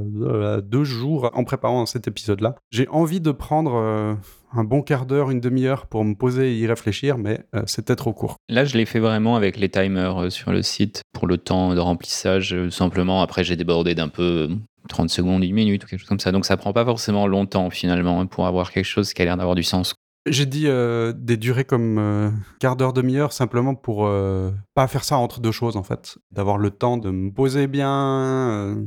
deux 0.65 0.83
jours 0.83 1.31
en 1.35 1.45
préparant 1.45 1.87
cet 1.87 2.09
épisode-là. 2.09 2.57
J'ai 2.73 2.89
envie 2.89 3.21
de 3.21 3.31
prendre 3.31 4.19
un 4.53 4.65
bon 4.65 4.83
quart 4.83 5.07
d'heure, 5.07 5.31
une 5.31 5.41
demi-heure 5.41 5.87
pour 5.87 6.05
me 6.05 6.15
poser 6.15 6.53
et 6.53 6.59
y 6.59 6.67
réfléchir, 6.67 7.19
mais 7.19 7.41
euh, 7.55 7.63
c'était 7.67 7.97
trop 7.97 8.13
court. 8.13 8.37
Là, 8.49 8.65
je 8.65 8.77
l'ai 8.77 8.87
fait 8.87 8.99
vraiment 9.01 9.37
avec 9.37 9.57
les 9.57 9.69
timers 9.69 10.23
euh, 10.23 10.31
sur 10.31 10.53
le 10.53 10.63
site 10.63 11.03
pour 11.13 11.27
le 11.27 11.39
temps 11.39 11.75
de 11.75 11.81
remplissage. 11.81 12.53
euh, 12.55 12.71
Simplement, 12.71 13.23
après, 13.23 13.45
j'ai 13.45 13.57
débordé 13.57 13.95
d'un 13.95 14.09
peu 14.09 14.49
euh, 14.51 14.55
30 14.89 15.11
secondes, 15.11 15.45
une 15.45 15.55
minute 15.55 15.85
ou 15.85 15.87
quelque 15.87 16.01
chose 16.01 16.09
comme 16.09 16.21
ça. 16.21 16.33
Donc, 16.33 16.47
ça 16.47 16.57
prend 16.57 16.73
pas 16.73 16.85
forcément 16.85 17.27
longtemps 17.27 17.71
finalement 17.71 18.21
hein, 18.21 18.27
pour 18.27 18.47
avoir 18.47 18.73
quelque 18.73 18.85
chose 18.87 19.13
qui 19.13 19.23
a 19.23 19.25
l'air 19.25 19.37
d'avoir 19.37 19.55
du 19.55 19.63
sens. 19.63 19.95
J'ai 20.27 20.45
dit 20.47 20.67
euh, 20.67 21.15
des 21.17 21.39
durées 21.39 21.65
comme 21.65 21.99
euh, 21.99 22.31
quart 22.59 22.77
d'heure, 22.77 22.93
demi-heure, 22.93 23.33
simplement 23.33 23.75
pour 23.75 24.07
euh, 24.07 24.51
pas 24.75 24.87
faire 24.87 25.03
ça 25.03 25.17
entre 25.17 25.41
deux 25.41 25.53
choses 25.53 25.77
en 25.79 25.83
fait. 25.83 26.19
D'avoir 26.31 26.59
le 26.59 26.71
temps 26.71 26.99
de 26.99 27.11
me 27.11 27.31
poser 27.33 27.67
bien, 27.69 28.51
euh, 28.51 28.85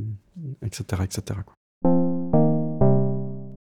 etc. 0.62 1.02
etc. 1.02 1.40
quoi. 1.44 1.54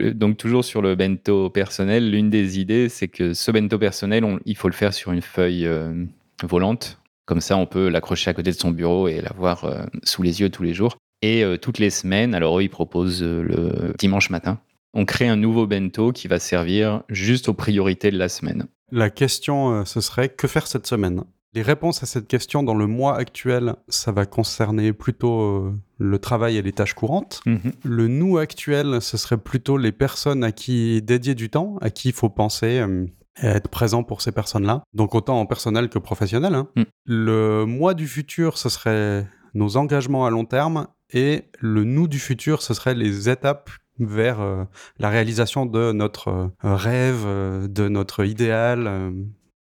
Euh, 0.00 0.12
Donc, 0.14 0.36
toujours 0.36 0.64
sur 0.64 0.82
le 0.82 0.94
bento 0.94 1.50
personnel, 1.50 2.10
l'une 2.10 2.30
des 2.30 2.58
idées, 2.58 2.88
c'est 2.88 3.08
que 3.08 3.34
ce 3.34 3.50
bento 3.50 3.78
personnel, 3.78 4.24
on- 4.24 4.38
il 4.46 4.56
faut 4.56 4.68
le 4.68 4.74
faire 4.74 4.92
sur 4.94 5.12
une 5.12 5.22
feuille 5.22 5.66
euh, 5.66 6.04
volante. 6.42 6.98
Comme 7.26 7.40
ça, 7.40 7.56
on 7.56 7.66
peut 7.66 7.88
l'accrocher 7.88 8.30
à 8.30 8.34
côté 8.34 8.50
de 8.50 8.56
son 8.56 8.70
bureau 8.70 9.06
et 9.08 9.20
l'avoir 9.20 9.64
euh, 9.64 9.82
sous 10.02 10.22
les 10.22 10.40
yeux 10.40 10.50
tous 10.50 10.62
les 10.62 10.74
jours. 10.74 10.96
Et 11.22 11.44
toutes 11.60 11.78
les 11.78 11.90
semaines, 11.90 12.34
alors 12.34 12.58
eux, 12.58 12.62
ils 12.62 12.70
proposent 12.70 13.22
le 13.22 13.92
dimanche 13.98 14.30
matin, 14.30 14.58
on 14.94 15.04
crée 15.04 15.28
un 15.28 15.36
nouveau 15.36 15.66
bento 15.66 16.12
qui 16.12 16.28
va 16.28 16.38
servir 16.38 17.02
juste 17.10 17.50
aux 17.50 17.52
priorités 17.52 18.10
de 18.10 18.16
la 18.16 18.30
semaine. 18.30 18.68
La 18.90 19.10
question, 19.10 19.84
ce 19.84 20.00
serait 20.00 20.30
que 20.30 20.48
faire 20.48 20.66
cette 20.66 20.86
semaine? 20.86 21.24
Les 21.52 21.62
réponses 21.62 22.02
à 22.02 22.06
cette 22.06 22.28
question 22.28 22.62
dans 22.62 22.74
le 22.74 22.86
mois 22.86 23.16
actuel, 23.16 23.74
ça 23.88 24.12
va 24.12 24.24
concerner 24.24 24.92
plutôt 24.92 25.40
euh, 25.40 25.74
le 25.98 26.18
travail 26.18 26.56
et 26.56 26.62
les 26.62 26.72
tâches 26.72 26.94
courantes. 26.94 27.40
Le 27.84 28.06
nous 28.06 28.38
actuel, 28.38 29.02
ce 29.02 29.16
serait 29.16 29.36
plutôt 29.36 29.76
les 29.76 29.90
personnes 29.90 30.44
à 30.44 30.52
qui 30.52 31.02
dédier 31.02 31.34
du 31.34 31.50
temps, 31.50 31.76
à 31.80 31.90
qui 31.90 32.10
il 32.10 32.14
faut 32.14 32.28
penser 32.28 32.78
euh, 32.78 33.06
et 33.42 33.46
être 33.46 33.68
présent 33.68 34.04
pour 34.04 34.22
ces 34.22 34.32
personnes-là. 34.32 34.82
Donc 34.94 35.14
autant 35.14 35.40
en 35.40 35.46
personnel 35.46 35.88
que 35.88 35.98
professionnel. 35.98 36.54
hein. 36.54 36.68
Mm. 36.76 36.82
Le 37.06 37.64
moi 37.64 37.94
du 37.94 38.06
futur, 38.06 38.56
ce 38.56 38.68
serait 38.68 39.26
nos 39.54 39.76
engagements 39.76 40.26
à 40.26 40.30
long 40.30 40.44
terme. 40.44 40.86
Et 41.12 41.44
le 41.58 41.82
nous 41.82 42.06
du 42.06 42.20
futur, 42.20 42.62
ce 42.62 42.74
serait 42.74 42.94
les 42.94 43.28
étapes 43.28 43.70
vers 43.98 44.40
euh, 44.40 44.64
la 44.98 45.08
réalisation 45.10 45.66
de 45.66 45.92
notre 45.92 46.28
euh, 46.28 46.48
rêve, 46.62 47.24
euh, 47.26 47.68
de 47.68 47.88
notre 47.88 48.24
idéal. 48.24 49.12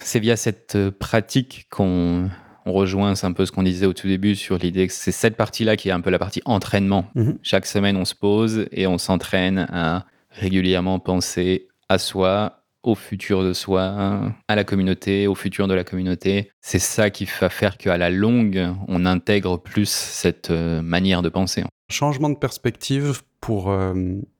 C'est 0.02 0.20
via 0.20 0.36
cette 0.36 0.76
euh, 0.76 0.90
pratique 0.90 1.66
qu'on 1.70 2.30
on 2.68 2.72
rejoint 2.72 3.14
c'est 3.14 3.26
un 3.26 3.32
peu 3.32 3.46
ce 3.46 3.52
qu'on 3.52 3.62
disait 3.62 3.86
au 3.86 3.94
tout 3.94 4.08
début 4.08 4.34
sur 4.34 4.58
l'idée 4.58 4.86
que 4.86 4.92
c'est 4.92 5.12
cette 5.12 5.36
partie-là 5.36 5.76
qui 5.76 5.88
est 5.88 5.92
un 5.92 6.00
peu 6.00 6.10
la 6.10 6.18
partie 6.18 6.42
entraînement. 6.44 7.06
Mhm. 7.14 7.38
Chaque 7.42 7.66
semaine, 7.66 7.96
on 7.96 8.04
se 8.04 8.14
pose 8.14 8.66
et 8.70 8.86
on 8.86 8.98
s'entraîne 8.98 9.66
à 9.70 10.06
régulièrement 10.30 10.98
penser 10.98 11.68
à 11.88 11.98
soi, 11.98 12.64
au 12.82 12.94
futur 12.94 13.42
de 13.42 13.52
soi, 13.52 14.32
à 14.46 14.56
la 14.56 14.64
communauté, 14.64 15.26
au 15.26 15.34
futur 15.34 15.66
de 15.66 15.74
la 15.74 15.84
communauté. 15.84 16.50
C'est 16.60 16.78
ça 16.78 17.10
qui 17.10 17.26
va 17.40 17.48
faire 17.48 17.76
qu'à 17.76 17.96
la 17.96 18.10
longue, 18.10 18.68
on 18.86 19.06
intègre 19.06 19.58
plus 19.58 19.88
cette 19.88 20.50
euh, 20.50 20.82
manière 20.82 21.22
de 21.22 21.28
penser. 21.28 21.64
changement 21.90 22.28
de 22.28 22.36
perspective 22.36 23.22
pour 23.40 23.70
euh, 23.70 23.94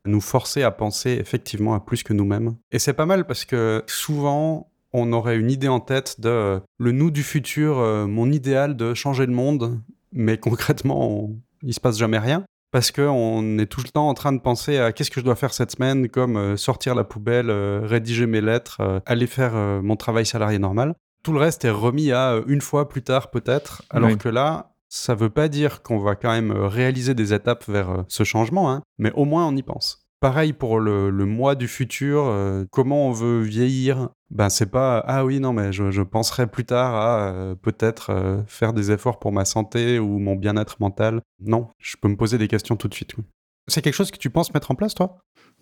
nous 0.05 0.21
forcer 0.21 0.63
à 0.63 0.71
penser 0.71 1.19
effectivement 1.21 1.75
à 1.75 1.81
plus 1.81 2.03
que 2.03 2.13
nous-mêmes. 2.13 2.57
Et 2.73 2.79
c'est 2.79 2.93
pas 2.93 3.07
mal 3.07 3.27
parce 3.27 3.45
que 3.45 3.83
souvent, 3.87 4.71
on 4.93 5.13
aurait 5.13 5.37
une 5.37 5.51
idée 5.51 5.69
en 5.69 5.81
tête 5.81 6.21
de 6.21 6.29
euh, 6.29 6.61
le 6.79 6.93
nous 6.93 7.11
du 7.11 7.23
futur, 7.23 7.79
euh, 7.79 8.07
mon 8.07 8.31
idéal 8.31 8.77
de 8.77 8.95
changer 8.95 9.27
le 9.27 9.33
monde, 9.33 9.81
mais 10.13 10.39
concrètement, 10.39 11.09
on- 11.11 11.37
il 11.63 11.75
se 11.75 11.81
passe 11.81 11.99
jamais 11.99 12.19
rien. 12.19 12.45
Parce 12.71 12.91
qu'on 12.93 13.59
est 13.59 13.67
tout 13.67 13.81
le 13.83 13.89
temps 13.89 14.09
en 14.11 14.15
train 14.15 14.33
de 14.33 14.41
penser 14.41 14.77
à 14.79 14.93
qu'est-ce 14.93 15.11
que 15.11 15.21
je 15.21 15.25
dois 15.25 15.37
faire 15.37 15.55
cette 15.55 15.71
semaine, 15.71 16.09
comme 16.09 16.37
euh, 16.37 16.57
sortir 16.59 16.95
la 16.95 17.03
poubelle, 17.05 17.51
rédiger 17.51 18.27
mes 18.27 18.43
lettres, 18.43 19.01
aller 19.07 19.27
faire 19.27 19.55
mon 19.83 19.97
travail 19.97 20.27
salarié 20.27 20.59
normal. 20.59 20.95
Tout 21.23 21.33
le 21.33 21.39
reste 21.41 21.65
est 21.65 21.71
remis 21.71 22.13
à 22.13 22.41
une 22.47 22.61
fois 22.61 22.89
plus 22.89 23.03
tard 23.03 23.31
peut-être, 23.31 23.83
alors 23.91 24.11
Oui. 24.11 24.19
que 24.19 24.29
là, 24.29 24.73
ça 24.91 25.15
veut 25.15 25.31
pas 25.31 25.49
dire 25.49 25.83
qu'on 25.83 25.99
va 25.99 26.15
quand 26.15 26.31
même 26.31 26.53
réaliser 26.53 27.15
des 27.15 27.33
étapes 27.35 27.65
vers 27.69 28.05
ce 28.09 28.23
changement, 28.25 28.71
hein, 28.71 28.83
mais 28.99 29.13
au 29.13 29.25
moins 29.25 29.47
on 29.47 29.57
y 29.57 29.63
pense. 29.63 30.07
Pareil 30.21 30.53
pour 30.53 30.81
le, 30.81 31.11
le 31.11 31.27
mois 31.27 31.55
du 31.55 31.69
futur, 31.69 32.25
euh, 32.27 32.65
comment 32.73 33.07
on 33.07 33.13
veut 33.13 33.41
vieillir? 33.41 34.09
Ben 34.31 34.49
c'est 34.49 34.71
pas 34.71 34.99
ah 35.07 35.25
oui 35.25 35.39
non 35.39 35.53
mais 35.53 35.73
je, 35.73 35.91
je 35.93 36.03
penserai 36.03 36.49
plus 36.49 36.65
tard 36.65 36.95
à 36.95 37.29
euh, 37.31 37.55
peut-être 37.55 38.11
euh, 38.11 38.43
faire 38.47 38.73
des 38.73 38.91
efforts 38.91 39.21
pour 39.21 39.31
ma 39.31 39.45
santé 39.45 40.01
ou 40.01 40.19
mon 40.19 40.35
bien-être 40.35 40.81
mental. 40.81 41.21
Non, 41.41 41.69
je 41.79 41.97
peux 42.01 42.09
me 42.09 42.17
poser 42.17 42.37
des 42.37 42.49
questions 42.49 42.77
tout 42.77 42.89
de 42.89 42.95
suite. 42.95 43.17
oui. 43.17 43.25
C'est 43.69 43.81
quelque 43.81 43.95
chose 43.95 44.11
que 44.11 44.19
tu 44.19 44.31
penses 44.31 44.53
mettre 44.53 44.71
en 44.71 44.75
place 44.75 44.95
toi? 44.95 45.19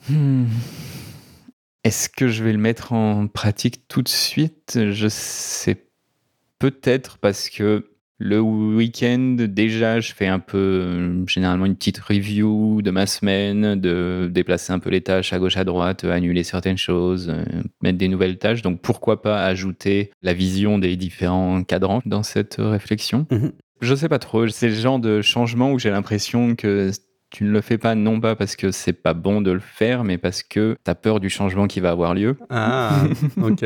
Hmm. 0.09 0.47
Est-ce 1.85 2.09
que 2.09 2.29
je 2.29 2.43
vais 2.43 2.53
le 2.53 2.59
mettre 2.59 2.93
en 2.93 3.29
pratique 3.29 3.87
tout 3.89 4.03
de 4.03 4.09
suite? 4.09 4.79
Je 4.91 5.09
sais 5.09 5.87
peut-être 6.59 7.19
parce 7.19 7.51
que 7.51 7.96
le 8.19 8.41
week-end, 8.41 9.37
déjà, 9.39 10.01
je 10.01 10.15
fais 10.15 10.27
un 10.27 10.39
peu, 10.39 10.57
euh, 10.57 11.27
généralement, 11.27 11.67
une 11.67 11.77
petite 11.77 11.99
review 11.99 12.81
de 12.81 12.91
ma 12.91 13.07
semaine, 13.07 13.79
de 13.79 14.31
déplacer 14.33 14.73
un 14.73 14.79
peu 14.79 14.89
les 14.89 15.03
tâches 15.03 15.35
à 15.35 15.39
gauche, 15.39 15.59
à 15.59 15.65
droite, 15.65 16.05
euh, 16.05 16.13
annuler 16.13 16.43
certaines 16.43 16.79
choses, 16.79 17.29
euh, 17.29 17.45
mettre 17.83 17.99
des 17.99 18.09
nouvelles 18.09 18.39
tâches. 18.39 18.63
Donc, 18.63 18.81
pourquoi 18.81 19.21
pas 19.21 19.45
ajouter 19.45 20.11
la 20.23 20.33
vision 20.33 20.79
des 20.79 20.97
différents 20.97 21.63
cadrans 21.63 22.01
dans 22.07 22.23
cette 22.23 22.57
réflexion? 22.59 23.27
Mhm. 23.31 23.53
Je 23.83 23.95
sais 23.95 24.09
pas 24.09 24.19
trop. 24.19 24.49
C'est 24.49 24.69
le 24.69 24.75
genre 24.75 24.99
de 24.99 25.21
changement 25.21 25.71
où 25.73 25.79
j'ai 25.79 25.91
l'impression 25.91 26.55
que 26.55 26.91
tu 27.31 27.45
ne 27.45 27.51
le 27.51 27.61
fais 27.61 27.77
pas 27.77 27.95
non 27.95 28.21
pas 28.21 28.35
parce 28.35 28.57
que 28.57 28.71
c'est 28.71 28.95
pas 28.95 29.13
bon 29.13 29.43
de 29.43 29.51
le 29.51 29.61
faire, 29.61 30.05
mais 30.05 30.17
parce 30.17 30.43
que 30.43 30.79
tu 30.83 30.91
as 30.91 30.95
peur 30.95 31.21
du 31.21 31.29
changement 31.29 31.67
qui 31.67 31.81
va 31.81 31.91
avoir 31.91 32.15
lieu. 32.15 32.39
Ah 32.49 33.05
ok. 33.43 33.65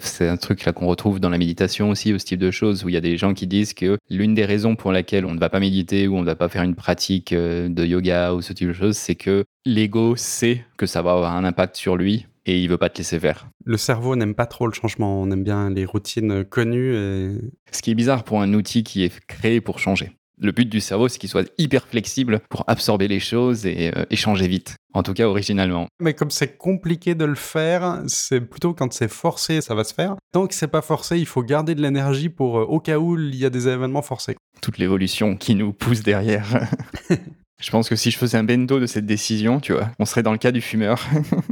C'est 0.00 0.28
un 0.28 0.36
truc 0.36 0.64
là 0.64 0.72
qu'on 0.72 0.86
retrouve 0.86 1.18
dans 1.18 1.28
la 1.28 1.38
méditation 1.38 1.90
aussi, 1.90 2.16
ce 2.18 2.24
type 2.24 2.38
de 2.38 2.52
choses, 2.52 2.84
où 2.84 2.88
il 2.88 2.94
y 2.94 2.96
a 2.96 3.00
des 3.00 3.16
gens 3.16 3.34
qui 3.34 3.48
disent 3.48 3.74
que 3.74 3.98
l'une 4.08 4.34
des 4.34 4.44
raisons 4.44 4.76
pour 4.76 4.92
laquelle 4.92 5.24
on 5.26 5.34
ne 5.34 5.40
va 5.40 5.48
pas 5.48 5.58
méditer 5.58 6.06
ou 6.06 6.16
on 6.16 6.20
ne 6.20 6.26
va 6.26 6.36
pas 6.36 6.48
faire 6.48 6.62
une 6.62 6.76
pratique 6.76 7.32
euh, 7.32 7.68
de 7.68 7.84
yoga 7.84 8.32
ou 8.32 8.40
ce 8.40 8.52
type 8.52 8.68
de 8.68 8.72
choses, 8.72 8.96
c'est 8.96 9.16
que 9.16 9.44
l'ego 9.64 10.14
sait 10.16 10.64
que 10.76 10.86
ça 10.86 11.02
va 11.02 11.12
avoir 11.12 11.34
un 11.34 11.44
impact 11.44 11.76
sur 11.76 11.96
lui 11.96 12.26
et 12.46 12.62
il 12.62 12.68
veut 12.68 12.78
pas 12.78 12.88
te 12.88 12.98
laisser 12.98 13.18
faire. 13.18 13.48
Le 13.64 13.76
cerveau 13.76 14.14
n'aime 14.16 14.34
pas 14.34 14.46
trop 14.46 14.66
le 14.66 14.72
changement, 14.72 15.20
on 15.20 15.30
aime 15.30 15.44
bien 15.44 15.68
les 15.68 15.84
routines 15.84 16.44
connues. 16.44 16.94
Et... 16.94 17.32
Ce 17.72 17.82
qui 17.82 17.90
est 17.90 17.94
bizarre 17.94 18.24
pour 18.24 18.40
un 18.40 18.54
outil 18.54 18.84
qui 18.84 19.02
est 19.02 19.20
créé 19.26 19.60
pour 19.60 19.80
changer. 19.80 20.12
Le 20.40 20.52
but 20.52 20.68
du 20.68 20.80
cerveau, 20.80 21.08
c'est 21.08 21.18
qu'il 21.18 21.28
soit 21.28 21.50
hyper 21.58 21.86
flexible 21.86 22.40
pour 22.48 22.64
absorber 22.66 23.08
les 23.08 23.20
choses 23.20 23.66
et 23.66 23.92
euh, 23.96 24.04
échanger 24.10 24.48
vite. 24.48 24.76
En 24.94 25.02
tout 25.02 25.12
cas, 25.12 25.26
originalement. 25.26 25.86
Mais 26.00 26.14
comme 26.14 26.30
c'est 26.30 26.56
compliqué 26.56 27.14
de 27.14 27.24
le 27.24 27.34
faire, 27.34 28.02
c'est 28.06 28.40
plutôt 28.40 28.74
quand 28.74 28.92
c'est 28.92 29.10
forcé, 29.10 29.60
ça 29.60 29.74
va 29.74 29.84
se 29.84 29.94
faire. 29.94 30.16
Tant 30.32 30.46
que 30.46 30.54
c'est 30.54 30.68
pas 30.68 30.82
forcé, 30.82 31.18
il 31.18 31.26
faut 31.26 31.42
garder 31.42 31.74
de 31.74 31.82
l'énergie 31.82 32.28
pour 32.28 32.58
euh, 32.58 32.64
au 32.64 32.80
cas 32.80 32.98
où 32.98 33.18
il 33.18 33.34
y 33.34 33.44
a 33.44 33.50
des 33.50 33.68
événements 33.68 34.02
forcés. 34.02 34.36
Toute 34.62 34.78
l'évolution 34.78 35.36
qui 35.36 35.54
nous 35.54 35.72
pousse 35.72 36.02
derrière. 36.02 36.68
je 37.60 37.70
pense 37.70 37.88
que 37.88 37.96
si 37.96 38.10
je 38.10 38.18
faisais 38.18 38.38
un 38.38 38.44
bento 38.44 38.80
de 38.80 38.86
cette 38.86 39.06
décision, 39.06 39.60
tu 39.60 39.72
vois, 39.72 39.90
on 39.98 40.04
serait 40.04 40.22
dans 40.22 40.32
le 40.32 40.38
cas 40.38 40.52
du 40.52 40.60
fumeur. 40.60 41.04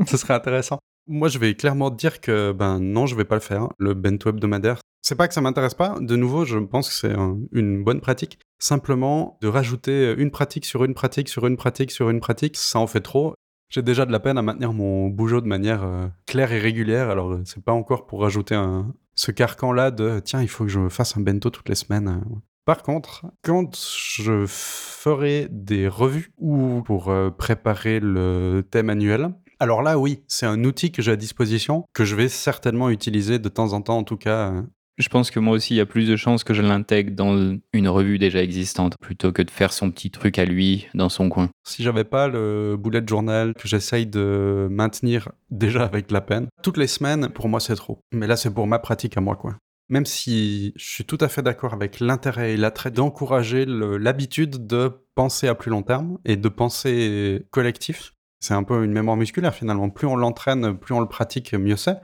Ce 0.07 0.17
serait 0.17 0.35
intéressant. 0.35 0.79
Moi, 1.09 1.29
je 1.29 1.39
vais 1.39 1.55
clairement 1.55 1.91
dire 1.91 2.21
que 2.21 2.53
ben 2.53 2.81
non, 2.81 3.07
je 3.07 3.15
vais 3.15 3.25
pas 3.25 3.37
le 3.37 3.41
faire. 3.41 3.69
Le 3.79 3.95
bento 3.95 4.31
hebdomadaire, 4.31 4.81
c'est 5.03 5.15
pas 5.15 5.29
que 5.29 5.35
ça 5.35 5.41
m'intéresse 5.41 5.75
pas. 5.75 5.97
De 6.01 6.17
nouveau, 6.17 6.45
je 6.45 6.59
pense 6.59 6.89
que 6.89 6.95
c'est 6.95 7.15
une 7.53 7.85
bonne 7.85 8.01
pratique. 8.01 8.41
Simplement, 8.59 9.39
de 9.41 9.49
rajouter 9.49 10.15
une 10.19 10.31
pratique 10.31 10.65
sur 10.65 10.85
une 10.85 10.95
pratique 10.95 11.29
sur 11.29 11.47
une 11.47 11.57
pratique 11.57 11.93
sur 11.93 12.11
une 12.11 12.21
pratique, 12.21 12.57
ça 12.57 12.81
en 12.81 12.87
fait 12.87 13.01
trop. 13.01 13.35
J'ai 13.69 13.83
déjà 13.83 14.07
de 14.07 14.13
la 14.13 14.21
peine 14.21 14.39
à 14.39 14.43
maintenir 14.43 14.73
mon 14.73 15.09
bougeot 15.09 15.41
de 15.41 15.47
manière 15.47 15.85
euh, 15.85 16.07
claire 16.27 16.53
et 16.53 16.59
régulière. 16.59 17.11
Alors, 17.11 17.33
euh, 17.33 17.43
c'est 17.45 17.63
pas 17.63 17.73
encore 17.73 18.07
pour 18.07 18.23
rajouter 18.23 18.55
un, 18.55 18.95
ce 19.15 19.31
carcan-là 19.33 19.91
de 19.91 20.21
tiens, 20.21 20.43
il 20.43 20.49
faut 20.49 20.65
que 20.65 20.71
je 20.71 20.89
fasse 20.89 21.17
un 21.17 21.21
bento 21.21 21.51
toutes 21.51 21.69
les 21.69 21.75
semaines. 21.75 22.09
Euh. 22.09 22.37
Par 22.65 22.83
contre, 22.83 23.27
quand 23.43 23.77
je 23.77 24.45
ferai 24.49 25.47
des 25.51 25.87
revues 25.87 26.33
ou 26.39 26.83
pour 26.83 27.15
préparer 27.39 28.01
le 28.01 28.67
thème 28.69 28.91
annuel, 28.91 29.31
alors 29.61 29.83
là, 29.83 29.99
oui, 29.99 30.23
c'est 30.29 30.47
un 30.47 30.65
outil 30.65 30.93
que 30.93 31.03
j'ai 31.03 31.13
à 31.13 31.17
disposition, 31.17 31.85
que 31.93 32.05
je 32.05 32.15
vais 32.15 32.29
certainement 32.29 32.91
utiliser 32.91 33.39
de 33.39 33.49
temps 33.49 33.73
en 33.73 33.83
temps, 33.83 33.99
en 33.99 34.05
tout 34.05 34.17
cas, 34.17 34.53
je 34.99 35.09
pense 35.11 35.31
que 35.31 35.39
moi 35.39 35.55
aussi, 35.55 35.75
il 35.75 35.77
y 35.77 35.81
a 35.81 35.87
plus 35.87 36.09
de 36.09 36.17
chances 36.17 36.43
que 36.43 36.55
je 36.55 36.63
l'intègre 36.63 37.15
dans 37.15 37.57
une 37.75 37.89
revue 37.89 38.19
déjà 38.19 38.43
existante 38.43 38.97
plutôt 38.99 39.31
que 39.31 39.43
de 39.43 39.51
faire 39.51 39.73
son 39.73 39.91
petit 39.91 40.11
truc 40.11 40.39
à 40.39 40.47
lui 40.47 40.87
dans 40.95 41.11
son 41.11 41.29
coin. 41.29 41.51
Si 41.65 41.83
j'avais 41.83 42.05
pas 42.05 42.29
le 42.29 42.77
bullet 42.79 43.03
journal 43.07 43.53
que 43.53 43.69
j'essaye 43.69 44.07
de 44.07 44.69
maintenir 44.71 45.31
déjà 45.51 45.85
avec 45.85 46.11
la 46.11 46.23
peine, 46.23 46.49
toutes 46.63 46.79
les 46.79 46.87
semaines, 46.87 47.29
pour 47.29 47.49
moi, 47.49 47.61
c'est 47.61 47.75
trop. 47.75 47.99
Mais 48.13 48.27
là, 48.27 48.37
c'est 48.37 48.53
pour 48.53 48.67
ma 48.67 48.79
pratique 48.79 49.19
à 49.19 49.21
moi, 49.21 49.37
quoi. 49.37 49.57
Même 49.89 50.07
si 50.07 50.73
je 50.77 50.85
suis 50.85 51.05
tout 51.05 51.19
à 51.21 51.29
fait 51.29 51.43
d'accord 51.43 51.75
avec 51.75 52.01
l'intérêt 52.01 52.55
et 52.55 52.57
l'attrait 52.57 52.91
d'encourager 52.91 53.67
l'habitude 53.67 54.67
de 54.67 54.91
penser 55.15 55.47
à 55.47 55.55
plus 55.55 55.71
long 55.71 55.83
terme 55.83 56.19
et 56.25 56.37
de 56.37 56.49
penser 56.49 57.47
collectif, 57.51 58.15
c'est 58.41 58.55
un 58.55 58.63
peu 58.63 58.85
une 58.85 58.93
mémoire 58.93 59.17
musculaire 59.17 59.55
finalement. 59.55 59.91
Plus 59.91 60.07
on 60.07 60.17
l'entraîne, 60.17 60.77
plus 60.77 60.95
on 60.95 61.01
le 61.01 61.09
pratique, 61.09 61.55
mieux 61.55 61.77
c'est. 61.77 61.97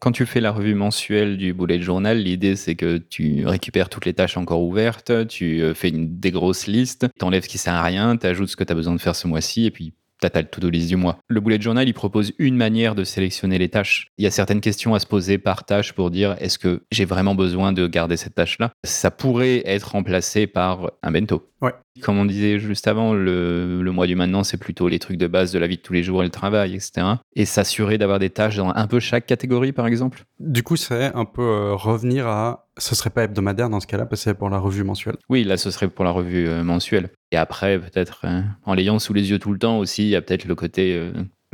Quand 0.00 0.12
tu 0.12 0.26
fais 0.26 0.40
la 0.40 0.52
revue 0.52 0.74
mensuelle 0.74 1.38
du 1.38 1.54
bullet 1.54 1.80
journal, 1.80 2.18
l'idée 2.18 2.56
c'est 2.56 2.74
que 2.74 2.98
tu 2.98 3.46
récupères 3.46 3.88
toutes 3.88 4.04
les 4.04 4.12
tâches 4.12 4.36
encore 4.36 4.62
ouvertes, 4.62 5.26
tu 5.28 5.62
euh, 5.62 5.72
fais 5.72 5.88
une, 5.88 6.18
des 6.18 6.30
grosses 6.30 6.66
listes, 6.66 7.06
t'enlèves 7.18 7.44
ce 7.44 7.48
qui 7.48 7.58
sert 7.58 7.74
à 7.74 7.82
rien, 7.82 8.16
t'ajoutes 8.16 8.50
ce 8.50 8.56
que 8.56 8.64
tu 8.64 8.72
as 8.72 8.76
besoin 8.76 8.94
de 8.94 9.00
faire 9.00 9.16
ce 9.16 9.26
mois-ci, 9.26 9.64
et 9.64 9.70
puis 9.70 9.94
t'as 10.30 10.40
le 10.40 10.48
to-do 10.48 10.70
du 10.70 10.96
mois. 10.96 11.18
Le 11.28 11.40
bullet 11.40 11.60
journal, 11.60 11.88
il 11.88 11.94
propose 11.94 12.32
une 12.38 12.56
manière 12.56 12.94
de 12.94 13.04
sélectionner 13.04 13.58
les 13.58 13.68
tâches. 13.68 14.08
Il 14.18 14.24
y 14.24 14.26
a 14.26 14.30
certaines 14.30 14.60
questions 14.60 14.94
à 14.94 14.98
se 14.98 15.06
poser 15.06 15.38
par 15.38 15.64
tâche 15.64 15.92
pour 15.92 16.10
dire 16.10 16.36
est-ce 16.40 16.58
que 16.58 16.82
j'ai 16.90 17.04
vraiment 17.04 17.34
besoin 17.34 17.72
de 17.72 17.86
garder 17.86 18.16
cette 18.16 18.34
tâche-là? 18.34 18.72
Ça 18.84 19.10
pourrait 19.10 19.62
être 19.66 19.92
remplacé 19.92 20.46
par 20.46 20.92
un 21.02 21.10
bento. 21.10 21.50
Ouais. 21.64 21.72
Comme 22.02 22.18
on 22.18 22.26
disait 22.26 22.58
juste 22.58 22.86
avant, 22.88 23.14
le, 23.14 23.82
mois 23.90 24.06
du 24.06 24.16
maintenant, 24.16 24.44
c'est 24.44 24.58
plutôt 24.58 24.86
les 24.86 24.98
trucs 24.98 25.16
de 25.16 25.26
base 25.26 25.50
de 25.50 25.58
la 25.58 25.66
vie 25.66 25.78
de 25.78 25.80
tous 25.80 25.94
les 25.94 26.02
jours 26.02 26.22
et 26.22 26.26
le 26.26 26.30
travail, 26.30 26.74
etc. 26.74 27.06
Et 27.36 27.46
s'assurer 27.46 27.96
d'avoir 27.96 28.18
des 28.18 28.28
tâches 28.28 28.56
dans 28.56 28.68
un 28.68 28.86
peu 28.86 29.00
chaque 29.00 29.24
catégorie, 29.24 29.72
par 29.72 29.86
exemple? 29.86 30.24
Du 30.38 30.62
coup, 30.62 30.76
c'est 30.76 31.06
un 31.14 31.24
peu 31.24 31.40
euh, 31.40 31.74
revenir 31.74 32.26
à. 32.26 32.66
Ce 32.76 32.94
serait 32.94 33.08
pas 33.08 33.24
hebdomadaire 33.24 33.70
dans 33.70 33.80
ce 33.80 33.86
cas-là, 33.86 34.04
parce 34.04 34.20
que 34.20 34.30
c'est 34.30 34.34
pour 34.34 34.50
la 34.50 34.58
revue 34.58 34.84
mensuelle? 34.84 35.16
Oui, 35.30 35.42
là, 35.42 35.56
ce 35.56 35.70
serait 35.70 35.88
pour 35.88 36.04
la 36.04 36.10
revue 36.10 36.46
euh, 36.48 36.64
mensuelle. 36.64 37.08
Et 37.32 37.38
après, 37.38 37.78
peut-être, 37.78 38.22
euh, 38.24 38.42
en 38.66 38.74
l'ayant 38.74 38.98
sous 38.98 39.14
les 39.14 39.30
yeux 39.30 39.38
tout 39.38 39.52
le 39.52 39.58
temps 39.58 39.78
aussi, 39.78 40.02
il 40.02 40.08
y 40.10 40.16
a 40.16 40.20
peut-être 40.20 40.44
le 40.44 40.54
côté 40.54 41.10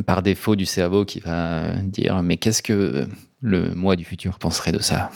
par 0.07 0.23
défaut 0.23 0.57
du 0.57 0.67
cerveau 0.67 1.05
qui 1.05 1.21
va 1.21 1.73
dire 1.85 2.21
Mais 2.25 2.37
qu'est-ce 2.37 2.63
que 2.65 3.07
le 3.41 3.75
moi 3.77 3.95
du 3.95 4.05
futur 4.05 4.41
penserait 4.41 4.73
de 4.73 4.81
ça? 4.81 5.11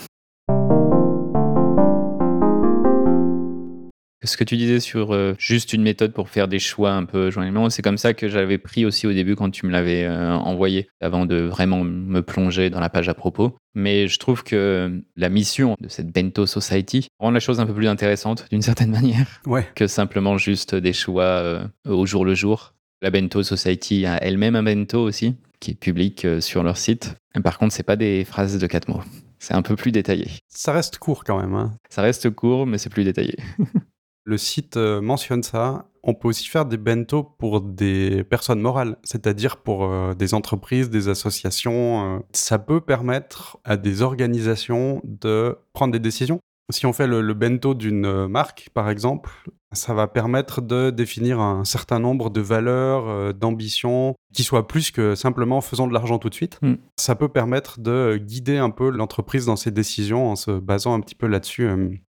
Ce 4.24 4.38
que 4.38 4.44
tu 4.44 4.56
disais 4.56 4.80
sur 4.80 5.14
euh, 5.14 5.34
juste 5.38 5.72
une 5.74 5.82
méthode 5.82 6.12
pour 6.12 6.30
faire 6.30 6.48
des 6.48 6.58
choix 6.58 6.92
un 6.92 7.04
peu 7.04 7.30
journellement, 7.30 7.68
c'est 7.68 7.82
comme 7.82 7.98
ça 7.98 8.14
que 8.14 8.28
j'avais 8.28 8.56
pris 8.58 8.86
aussi 8.86 9.06
au 9.06 9.12
début 9.12 9.36
quand 9.36 9.50
tu 9.50 9.66
me 9.66 9.70
l'avais 9.70 10.04
euh, 10.04 10.32
envoyé, 10.32 10.88
avant 11.00 11.26
de 11.26 11.36
vraiment 11.36 11.84
me 11.84 12.22
plonger 12.22 12.70
dans 12.70 12.80
la 12.80 12.88
page 12.88 13.08
à 13.08 13.14
propos. 13.14 13.54
Mais 13.74 14.08
je 14.08 14.18
trouve 14.18 14.42
que 14.42 15.02
la 15.16 15.28
mission 15.28 15.76
de 15.80 15.88
cette 15.88 16.10
Bento 16.10 16.46
Society 16.46 17.08
rend 17.18 17.32
la 17.32 17.40
chose 17.40 17.60
un 17.60 17.66
peu 17.66 17.74
plus 17.74 17.88
intéressante 17.88 18.46
d'une 18.50 18.62
certaine 18.62 18.90
manière 18.92 19.42
ouais. 19.46 19.68
que 19.74 19.86
simplement 19.86 20.38
juste 20.38 20.74
des 20.74 20.92
choix 20.92 21.24
euh, 21.24 21.66
au 21.86 22.06
jour 22.06 22.24
le 22.24 22.34
jour. 22.34 22.74
La 23.02 23.10
Bento 23.10 23.42
Society 23.42 24.06
a 24.06 24.16
elle-même 24.22 24.56
un 24.56 24.62
bento 24.62 25.02
aussi, 25.02 25.34
qui 25.60 25.72
est 25.72 25.74
public 25.74 26.26
sur 26.40 26.62
leur 26.62 26.78
site. 26.78 27.16
par 27.42 27.58
contre, 27.58 27.74
c'est 27.74 27.82
pas 27.82 27.96
des 27.96 28.24
phrases 28.24 28.58
de 28.58 28.66
quatre 28.66 28.88
mots. 28.88 29.02
C'est 29.38 29.52
un 29.52 29.60
peu 29.60 29.76
plus 29.76 29.92
détaillé. 29.92 30.26
Ça 30.48 30.72
reste 30.72 30.96
court 30.96 31.22
quand 31.22 31.38
même. 31.38 31.54
Hein. 31.54 31.76
Ça 31.90 32.00
reste 32.00 32.30
court, 32.30 32.64
mais 32.64 32.78
c'est 32.78 32.88
plus 32.88 33.04
détaillé. 33.04 33.36
Le 34.24 34.38
site 34.38 34.78
euh, 34.78 35.02
mentionne 35.02 35.42
ça. 35.42 35.86
On 36.02 36.14
peut 36.14 36.28
aussi 36.28 36.48
faire 36.48 36.64
des 36.64 36.78
bento 36.78 37.22
pour 37.22 37.60
des 37.60 38.24
personnes 38.24 38.60
morales, 38.60 38.96
c'est-à-dire 39.04 39.58
pour 39.58 39.84
euh, 39.84 40.14
des 40.14 40.34
entreprises, 40.34 40.90
des 40.90 41.08
associations. 41.08 42.16
Euh. 42.16 42.18
ça 42.32 42.58
peut 42.58 42.80
permettre 42.80 43.58
à 43.64 43.76
des 43.76 44.02
organisations 44.02 45.00
de 45.04 45.58
prendre 45.74 45.92
des 45.92 45.98
décisions. 45.98 46.40
Si 46.70 46.86
on 46.86 46.94
fait 46.94 47.06
le, 47.06 47.34
bento 47.34 47.74
d'une 47.74 48.26
marque, 48.26 48.70
par 48.72 48.88
exemple, 48.88 49.30
ça 49.72 49.92
va 49.92 50.06
permettre 50.06 50.62
de 50.62 50.88
définir 50.88 51.38
un 51.38 51.66
certain 51.66 51.98
nombre 51.98 52.30
de 52.30 52.40
valeurs, 52.40 53.34
d'ambitions, 53.34 54.14
qui 54.32 54.44
soient 54.44 54.66
plus 54.66 54.90
que 54.90 55.14
simplement 55.14 55.60
faisons 55.60 55.86
de 55.86 55.92
l'argent 55.92 56.18
tout 56.18 56.30
de 56.30 56.34
suite. 56.34 56.58
Hmm. 56.62 56.76
Ça 56.96 57.16
peut 57.16 57.28
permettre 57.28 57.80
de 57.80 58.16
guider 58.16 58.56
un 58.56 58.70
peu 58.70 58.88
l'entreprise 58.88 59.44
dans 59.44 59.56
ses 59.56 59.72
décisions 59.72 60.30
en 60.30 60.36
se 60.36 60.52
basant 60.52 60.94
un 60.94 61.00
petit 61.00 61.14
peu 61.14 61.26
là-dessus. 61.26 61.68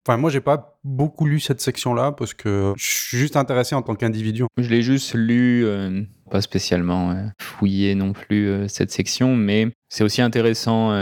Enfin, 0.08 0.16
moi, 0.16 0.30
j'ai 0.30 0.40
pas 0.40 0.80
beaucoup 0.86 1.26
lu 1.26 1.42
cette 1.42 1.60
section-là 1.60 2.14
parce 2.14 2.34
que 2.34 2.74
je 2.78 2.86
suis 2.86 3.18
juste 3.18 3.36
intéressé 3.36 3.76
en 3.76 3.82
tant 3.82 3.94
qu'individu. 3.94 4.46
Je 4.58 4.70
l'ai 4.70 4.82
juste 4.82 5.14
lu, 5.14 5.66
euh, 5.66 6.02
pas 6.32 6.40
spécialement 6.40 7.12
euh, 7.12 7.26
fouillé 7.42 7.94
non 7.94 8.14
plus 8.14 8.48
euh, 8.48 8.68
cette 8.70 8.90
section, 8.90 9.36
mais 9.36 9.68
c'est 9.90 10.06
aussi 10.06 10.22
intéressant 10.22 10.94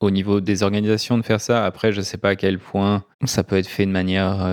au 0.00 0.10
niveau 0.10 0.40
des 0.40 0.64
organisations 0.64 1.16
de 1.16 1.22
faire 1.22 1.40
ça. 1.40 1.64
Après, 1.64 1.92
je 1.92 2.00
sais 2.00 2.18
pas 2.18 2.30
à 2.30 2.34
quel 2.34 2.58
point 2.58 3.04
ça 3.24 3.44
peut 3.44 3.56
être 3.56 3.68
fait 3.68 3.86
de 3.86 3.92
manière 3.92 4.44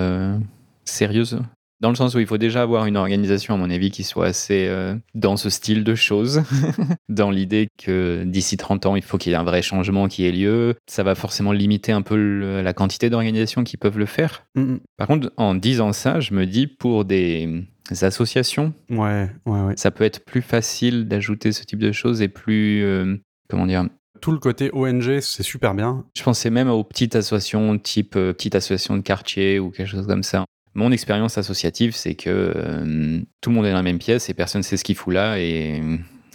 sérieuse. 0.84 1.40
Dans 1.82 1.88
le 1.88 1.96
sens 1.96 2.14
où 2.14 2.20
il 2.20 2.26
faut 2.26 2.38
déjà 2.38 2.62
avoir 2.62 2.86
une 2.86 2.96
organisation, 2.96 3.54
à 3.54 3.56
mon 3.56 3.68
avis, 3.68 3.90
qui 3.90 4.04
soit 4.04 4.26
assez 4.26 4.68
euh, 4.68 4.94
dans 5.14 5.36
ce 5.36 5.50
style 5.50 5.82
de 5.82 5.96
choses, 5.96 6.44
dans 7.08 7.32
l'idée 7.32 7.66
que 7.76 8.22
d'ici 8.24 8.56
30 8.56 8.86
ans, 8.86 8.94
il 8.94 9.02
faut 9.02 9.18
qu'il 9.18 9.32
y 9.32 9.34
ait 9.34 9.38
un 9.38 9.42
vrai 9.42 9.62
changement 9.62 10.06
qui 10.06 10.24
ait 10.24 10.30
lieu. 10.30 10.76
Ça 10.86 11.02
va 11.02 11.16
forcément 11.16 11.50
limiter 11.50 11.90
un 11.90 12.02
peu 12.02 12.62
la 12.62 12.72
quantité 12.72 13.10
d'organisations 13.10 13.64
qui 13.64 13.76
peuvent 13.76 13.98
le 13.98 14.06
faire. 14.06 14.46
Mm. 14.54 14.76
Par 14.96 15.08
contre, 15.08 15.32
en 15.36 15.56
disant 15.56 15.92
ça, 15.92 16.20
je 16.20 16.34
me 16.34 16.46
dis 16.46 16.68
pour 16.68 17.04
des 17.04 17.64
associations, 18.00 18.72
ouais, 18.88 19.28
ouais, 19.44 19.60
ouais. 19.62 19.74
ça 19.76 19.90
peut 19.90 20.04
être 20.04 20.24
plus 20.24 20.40
facile 20.40 21.08
d'ajouter 21.08 21.50
ce 21.50 21.64
type 21.64 21.80
de 21.80 21.90
choses 21.90 22.22
et 22.22 22.28
plus, 22.28 22.84
euh, 22.84 23.16
comment 23.50 23.66
dire, 23.66 23.88
tout 24.20 24.30
le 24.30 24.38
côté 24.38 24.70
ONG, 24.72 25.18
c'est 25.18 25.42
super 25.42 25.74
bien. 25.74 26.04
Je 26.14 26.22
pensais 26.22 26.48
même 26.48 26.70
aux 26.70 26.84
petites 26.84 27.16
associations, 27.16 27.76
type 27.76 28.14
euh, 28.14 28.32
petite 28.32 28.54
association 28.54 28.96
de 28.96 29.02
quartier 29.02 29.58
ou 29.58 29.70
quelque 29.70 29.88
chose 29.88 30.06
comme 30.06 30.22
ça. 30.22 30.44
Mon 30.74 30.90
expérience 30.90 31.36
associative, 31.36 31.94
c'est 31.94 32.14
que 32.14 32.30
euh, 32.30 33.20
tout 33.40 33.50
le 33.50 33.56
monde 33.56 33.66
est 33.66 33.70
dans 33.70 33.76
la 33.76 33.82
même 33.82 33.98
pièce 33.98 34.30
et 34.30 34.34
personne 34.34 34.60
ne 34.60 34.64
sait 34.64 34.76
ce 34.76 34.84
qu'il 34.84 34.96
fout 34.96 35.12
là 35.12 35.38
et 35.38 35.82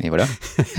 et 0.03 0.09
voilà. 0.09 0.25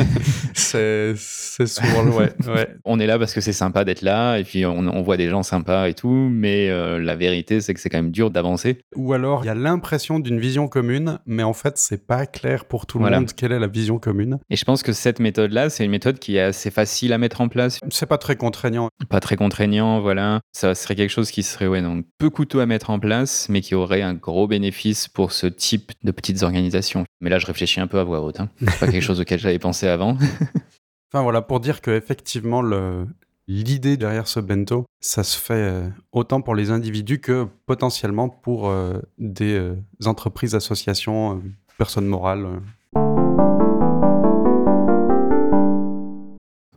c'est 0.54 1.16
souvent 1.16 2.02
le 2.02 2.10
ouais, 2.10 2.32
ouais. 2.46 2.68
On 2.84 3.00
est 3.00 3.06
là 3.06 3.18
parce 3.18 3.34
que 3.34 3.40
c'est 3.40 3.52
sympa 3.52 3.84
d'être 3.84 4.02
là 4.02 4.38
et 4.38 4.44
puis 4.44 4.64
on, 4.64 5.02
voit 5.02 5.16
des 5.16 5.28
gens 5.28 5.42
sympas 5.42 5.88
et 5.88 5.94
tout, 5.94 6.28
mais 6.30 6.68
euh, 6.70 6.98
la 6.98 7.16
vérité 7.16 7.60
c'est 7.60 7.74
que 7.74 7.80
c'est 7.80 7.88
quand 7.88 7.98
même 7.98 8.10
dur 8.10 8.30
d'avancer. 8.30 8.78
Ou 8.94 9.12
alors 9.12 9.44
il 9.44 9.46
y 9.46 9.50
a 9.50 9.54
l'impression 9.54 10.18
d'une 10.18 10.38
vision 10.38 10.68
commune, 10.68 11.18
mais 11.26 11.42
en 11.42 11.52
fait 11.52 11.78
c'est 11.78 12.06
pas 12.06 12.26
clair 12.26 12.64
pour 12.64 12.86
tout 12.86 12.98
le 12.98 13.10
monde 13.10 13.32
quelle 13.32 13.52
est 13.52 13.58
la 13.58 13.66
vision 13.66 13.98
commune. 13.98 14.38
Et 14.50 14.56
je 14.56 14.64
pense 14.64 14.82
que 14.82 14.92
cette 14.92 15.20
méthode-là, 15.20 15.70
c'est 15.70 15.84
une 15.84 15.90
méthode 15.90 16.18
qui 16.18 16.36
est 16.36 16.40
assez 16.40 16.70
facile 16.70 17.12
à 17.12 17.18
mettre 17.18 17.40
en 17.40 17.48
place. 17.48 17.78
C'est 17.90 18.06
pas 18.06 18.18
très 18.18 18.36
contraignant. 18.36 18.88
Pas 19.08 19.20
très 19.20 19.36
contraignant, 19.36 20.00
voilà. 20.00 20.40
Ça 20.52 20.74
serait 20.74 20.96
quelque 20.96 21.10
chose 21.10 21.30
qui 21.30 21.42
serait 21.42 21.66
ouais, 21.66 21.82
donc 21.82 22.04
peu 22.18 22.30
coûteux 22.30 22.60
à 22.60 22.66
mettre 22.66 22.90
en 22.90 22.98
place, 22.98 23.48
mais 23.48 23.60
qui 23.60 23.74
aurait 23.74 24.02
un 24.02 24.14
gros 24.14 24.46
bénéfice 24.46 25.08
pour 25.08 25.32
ce 25.32 25.46
type 25.46 25.92
de 26.02 26.10
petites 26.10 26.42
organisations. 26.42 27.04
Mais 27.20 27.30
là 27.30 27.38
je 27.38 27.46
réfléchis 27.46 27.80
un 27.80 27.86
peu 27.86 27.98
à 27.98 28.04
voix 28.04 28.20
haute. 28.20 28.40
Hein. 28.40 28.48
C'est 28.60 28.78
pas 28.78 28.88
quelque 28.88 29.02
chose 29.08 29.20
auquel 29.20 29.40
j'avais 29.40 29.58
pensé 29.58 29.88
avant. 29.88 30.16
enfin 31.10 31.22
voilà, 31.22 31.40
pour 31.40 31.60
dire 31.60 31.80
que 31.80 31.90
effectivement 31.90 32.60
le, 32.60 33.06
l'idée 33.46 33.96
derrière 33.96 34.28
ce 34.28 34.38
bento, 34.38 34.84
ça 35.00 35.24
se 35.24 35.38
fait 35.38 35.54
euh, 35.54 35.88
autant 36.12 36.42
pour 36.42 36.54
les 36.54 36.70
individus 36.70 37.20
que 37.20 37.46
potentiellement 37.64 38.28
pour 38.28 38.68
euh, 38.68 39.00
des 39.16 39.54
euh, 39.54 39.76
entreprises, 40.04 40.54
associations, 40.54 41.42
personnes 41.78 42.06
morales. 42.06 42.46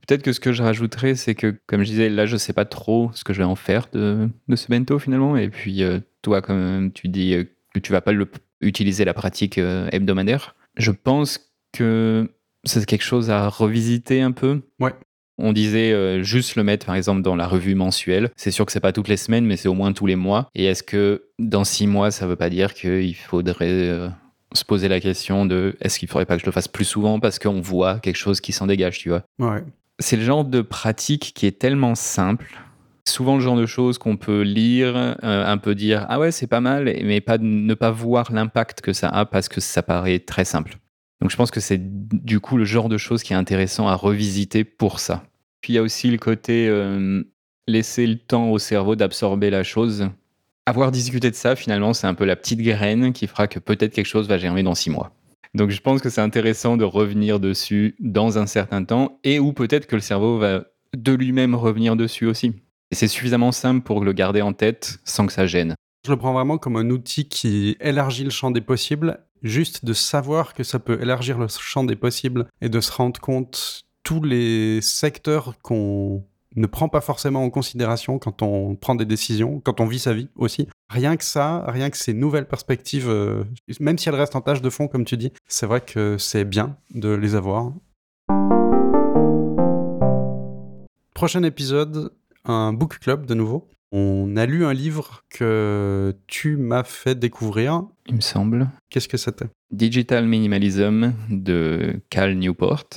Peut-être 0.07 0.23
que 0.23 0.31
ce 0.31 0.39
que 0.39 0.53
je 0.53 0.63
rajouterais, 0.63 1.15
c'est 1.15 1.35
que, 1.35 1.59
comme 1.67 1.83
je 1.83 1.89
disais, 1.89 2.09
là, 2.09 2.25
je 2.25 2.37
sais 2.37 2.53
pas 2.53 2.65
trop 2.65 3.11
ce 3.13 3.23
que 3.23 3.33
je 3.33 3.39
vais 3.39 3.45
en 3.45 3.55
faire 3.55 3.87
de, 3.91 4.29
de 4.47 4.55
ce 4.55 4.67
bento 4.67 4.99
finalement. 4.99 5.37
Et 5.37 5.49
puis, 5.49 5.83
toi, 6.21 6.41
comme 6.41 6.91
tu 6.91 7.07
dis 7.07 7.47
que 7.73 7.79
tu 7.79 7.91
vas 7.93 8.01
pas 8.01 8.11
le, 8.11 8.29
utiliser 8.59 9.05
la 9.05 9.13
pratique 9.13 9.57
hebdomadaire, 9.57 10.55
je 10.75 10.91
pense 10.91 11.50
que 11.71 12.29
c'est 12.63 12.85
quelque 12.85 13.03
chose 13.03 13.29
à 13.29 13.47
revisiter 13.49 14.21
un 14.21 14.31
peu. 14.31 14.61
Ouais. 14.79 14.93
On 15.37 15.53
disait 15.53 15.91
euh, 15.91 16.21
juste 16.21 16.55
le 16.55 16.63
mettre, 16.63 16.85
par 16.85 16.95
exemple, 16.95 17.21
dans 17.23 17.35
la 17.35 17.47
revue 17.47 17.73
mensuelle. 17.73 18.29
C'est 18.35 18.51
sûr 18.51 18.65
que 18.65 18.71
c'est 18.71 18.79
pas 18.79 18.91
toutes 18.91 19.07
les 19.07 19.17
semaines, 19.17 19.45
mais 19.45 19.57
c'est 19.57 19.69
au 19.69 19.73
moins 19.73 19.91
tous 19.91 20.05
les 20.05 20.15
mois. 20.15 20.49
Et 20.53 20.65
est-ce 20.65 20.83
que 20.83 21.23
dans 21.39 21.63
six 21.63 21.87
mois, 21.87 22.11
ça 22.11 22.27
veut 22.27 22.35
pas 22.35 22.49
dire 22.49 22.75
qu'il 22.75 23.15
faudrait 23.15 23.69
euh, 23.69 24.09
se 24.53 24.63
poser 24.63 24.87
la 24.87 24.99
question 24.99 25.45
de 25.45 25.75
est-ce 25.81 25.97
qu'il 25.97 26.07
faudrait 26.07 26.25
pas 26.25 26.35
que 26.35 26.41
je 26.41 26.45
le 26.45 26.51
fasse 26.51 26.67
plus 26.67 26.85
souvent 26.85 27.19
parce 27.19 27.39
qu'on 27.39 27.61
voit 27.61 27.99
quelque 27.99 28.17
chose 28.17 28.41
qui 28.41 28.51
s'en 28.51 28.67
dégage, 28.67 28.99
tu 28.99 29.09
vois? 29.09 29.23
Ouais. 29.39 29.63
c'est 29.99 30.17
le 30.17 30.23
genre 30.23 30.45
de 30.45 30.61
pratique 30.61 31.31
qui 31.35 31.47
est 31.47 31.59
tellement 31.59 31.95
simple. 31.95 32.59
Souvent 33.07 33.35
le 33.35 33.41
genre 33.41 33.55
de 33.57 33.65
choses 33.65 33.97
qu'on 33.97 34.17
peut 34.17 34.41
lire, 34.41 34.95
euh, 34.95 35.15
un 35.23 35.57
peu 35.57 35.73
dire 35.73 36.05
ah 36.09 36.19
ouais 36.19 36.31
c'est 36.31 36.47
pas 36.47 36.61
mal, 36.61 36.83
mais 36.83 37.19
pas 37.19 37.39
ne 37.39 37.73
pas 37.73 37.89
voir 37.89 38.31
l'impact 38.31 38.81
que 38.81 38.93
ça 38.93 39.09
a 39.09 39.25
parce 39.25 39.49
que 39.49 39.59
ça 39.59 39.81
paraît 39.81 40.19
très 40.19 40.45
simple. 40.45 40.77
Donc 41.21 41.29
je 41.29 41.35
pense 41.35 41.51
que 41.51 41.59
c'est 41.59 41.79
du 41.79 42.39
coup 42.39 42.57
le 42.57 42.65
genre 42.65 42.89
de 42.89 42.97
choses 42.97 43.23
qui 43.23 43.33
est 43.33 43.35
intéressant 43.35 43.87
à 43.87 43.95
revisiter 43.95 44.63
pour 44.63 44.99
ça. 44.99 45.23
Puis 45.61 45.73
il 45.73 45.75
y 45.75 45.79
a 45.79 45.83
aussi 45.83 46.09
le 46.09 46.17
côté 46.17 46.67
euh, 46.67 47.23
laisser 47.67 48.07
le 48.07 48.17
temps 48.17 48.49
au 48.49 48.57
cerveau 48.57 48.95
d'absorber 48.95 49.49
la 49.49 49.63
chose. 49.63 50.09
Avoir 50.65 50.91
discuté 50.91 51.29
de 51.29 51.35
ça 51.35 51.55
finalement 51.55 51.93
c'est 51.93 52.07
un 52.07 52.15
peu 52.15 52.25
la 52.25 52.35
petite 52.35 52.61
graine 52.61 53.13
qui 53.13 53.27
fera 53.27 53.47
que 53.47 53.59
peut-être 53.59 53.93
quelque 53.93 54.05
chose 54.07 54.27
va 54.27 54.37
germer 54.37 54.63
dans 54.63 54.75
six 54.75 54.89
mois. 54.89 55.13
Donc 55.53 55.69
je 55.69 55.81
pense 55.81 56.01
que 56.01 56.09
c'est 56.09 56.21
intéressant 56.21 56.77
de 56.77 56.85
revenir 56.85 57.39
dessus 57.39 57.95
dans 57.99 58.37
un 58.37 58.47
certain 58.47 58.83
temps 58.83 59.19
et 59.23 59.39
ou 59.39 59.53
peut-être 59.53 59.85
que 59.85 59.95
le 59.95 60.01
cerveau 60.01 60.37
va 60.37 60.63
de 60.95 61.11
lui-même 61.13 61.55
revenir 61.55 61.95
dessus 61.95 62.25
aussi. 62.25 62.53
Et 62.91 62.95
c'est 62.95 63.07
suffisamment 63.07 63.51
simple 63.51 63.81
pour 63.81 64.03
le 64.03 64.13
garder 64.13 64.41
en 64.41 64.53
tête 64.53 64.99
sans 65.05 65.25
que 65.25 65.33
ça 65.33 65.45
gêne. 65.45 65.75
Je 66.05 66.11
le 66.11 66.17
prends 66.17 66.33
vraiment 66.33 66.57
comme 66.57 66.77
un 66.77 66.89
outil 66.89 67.27
qui 67.27 67.77
élargit 67.79 68.23
le 68.23 68.31
champ 68.31 68.49
des 68.49 68.61
possibles. 68.61 69.19
Juste 69.43 69.85
de 69.85 69.93
savoir 69.93 70.53
que 70.53 70.63
ça 70.63 70.79
peut 70.79 71.01
élargir 71.01 71.39
le 71.39 71.47
champ 71.47 71.83
des 71.83 71.95
possibles 71.95 72.47
et 72.61 72.69
de 72.69 72.79
se 72.79 72.91
rendre 72.91 73.19
compte 73.19 73.83
tous 74.03 74.23
les 74.23 74.81
secteurs 74.81 75.55
qu'on 75.61 76.23
ne 76.55 76.67
prend 76.67 76.89
pas 76.89 77.01
forcément 77.01 77.43
en 77.43 77.49
considération 77.49 78.19
quand 78.19 78.41
on 78.41 78.75
prend 78.75 78.95
des 78.95 79.05
décisions, 79.05 79.59
quand 79.59 79.79
on 79.79 79.85
vit 79.85 79.99
sa 79.99 80.13
vie 80.13 80.29
aussi. 80.35 80.67
Rien 80.89 81.15
que 81.15 81.23
ça, 81.23 81.63
rien 81.67 81.89
que 81.89 81.97
ces 81.97 82.13
nouvelles 82.13 82.47
perspectives, 82.47 83.09
euh, 83.09 83.43
même 83.79 83.97
si 83.97 84.09
elles 84.09 84.15
restent 84.15 84.35
en 84.35 84.41
tâche 84.41 84.61
de 84.61 84.69
fond, 84.69 84.87
comme 84.87 85.05
tu 85.05 85.17
dis, 85.17 85.31
c'est 85.47 85.65
vrai 85.65 85.81
que 85.81 86.17
c'est 86.17 86.45
bien 86.45 86.77
de 86.93 87.09
les 87.09 87.35
avoir. 87.35 87.71
Prochain 91.13 91.43
épisode, 91.43 92.13
un 92.45 92.73
book 92.73 92.99
club 92.99 93.25
de 93.25 93.33
nouveau. 93.33 93.69
On 93.93 94.37
a 94.37 94.45
lu 94.45 94.65
un 94.65 94.73
livre 94.73 95.23
que 95.29 96.15
tu 96.27 96.55
m'as 96.55 96.83
fait 96.83 97.15
découvrir. 97.15 97.83
Il 98.07 98.15
me 98.15 98.21
semble. 98.21 98.69
Qu'est-ce 98.89 99.09
que 99.09 99.17
c'était? 99.17 99.47
Digital 99.71 100.25
Minimalism 100.25 101.13
de 101.29 101.99
Cal 102.09 102.35
Newport, 102.35 102.87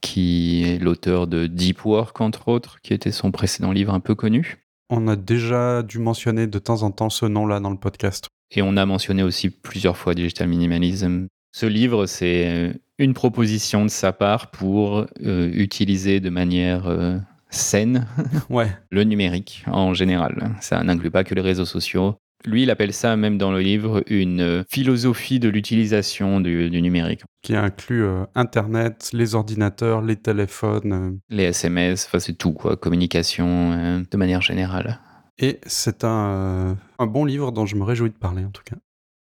qui 0.00 0.62
est 0.64 0.78
l'auteur 0.78 1.26
de 1.26 1.48
Deep 1.48 1.84
Work, 1.84 2.20
entre 2.20 2.48
autres, 2.48 2.80
qui 2.82 2.94
était 2.94 3.10
son 3.10 3.32
précédent 3.32 3.72
livre 3.72 3.92
un 3.92 4.00
peu 4.00 4.14
connu. 4.14 4.58
On 4.90 5.08
a 5.08 5.16
déjà 5.16 5.82
dû 5.82 5.98
mentionner 5.98 6.46
de 6.46 6.58
temps 6.60 6.82
en 6.82 6.92
temps 6.92 7.10
ce 7.10 7.26
nom-là 7.26 7.58
dans 7.58 7.70
le 7.70 7.78
podcast. 7.78 8.28
Et 8.54 8.62
on 8.62 8.76
a 8.76 8.86
mentionné 8.86 9.24
aussi 9.24 9.50
plusieurs 9.50 9.96
fois 9.96 10.14
Digital 10.14 10.46
Minimalism. 10.46 11.26
Ce 11.52 11.66
livre, 11.66 12.06
c'est 12.06 12.80
une 12.98 13.14
proposition 13.14 13.84
de 13.84 13.90
sa 13.90 14.12
part 14.12 14.50
pour 14.52 15.06
euh, 15.24 15.50
utiliser 15.52 16.20
de 16.20 16.30
manière 16.30 16.86
euh, 16.86 17.18
saine 17.50 18.06
Ouais, 18.50 18.70
le 18.90 19.04
numérique 19.04 19.64
en 19.66 19.94
général. 19.94 20.50
Ça 20.60 20.82
n'inclut 20.82 21.10
pas 21.10 21.24
que 21.24 21.34
les 21.34 21.40
réseaux 21.42 21.64
sociaux. 21.64 22.16
Lui, 22.46 22.64
il 22.64 22.70
appelle 22.70 22.92
ça, 22.92 23.16
même 23.16 23.38
dans 23.38 23.50
le 23.50 23.60
livre, 23.60 24.02
une 24.06 24.40
euh, 24.42 24.62
philosophie 24.70 25.40
de 25.40 25.48
l'utilisation 25.48 26.42
du, 26.42 26.68
du 26.68 26.82
numérique. 26.82 27.22
qui 27.42 27.56
inclut 27.56 28.04
euh, 28.04 28.24
Internet, 28.34 29.08
les 29.14 29.34
ordinateurs, 29.34 30.02
les 30.02 30.16
téléphones. 30.16 30.92
euh, 30.92 31.10
Les 31.30 31.44
SMS, 31.44 32.04
enfin 32.06 32.18
c'est 32.18 32.34
tout, 32.34 32.52
quoi. 32.52 32.76
Communication 32.76 33.72
euh, 33.72 34.02
de 34.10 34.16
manière 34.18 34.42
générale. 34.42 35.00
et 35.38 35.58
c'est 35.64 36.04
un, 36.04 36.76
un 36.98 37.06
bon 37.06 37.24
livre 37.24 37.50
dont 37.50 37.64
je 37.64 37.76
me 37.76 37.82
réjouis 37.84 38.10
de 38.10 38.18
parler 38.18 38.44
en 38.44 38.50
tout 38.50 38.62
cas. 38.62 38.76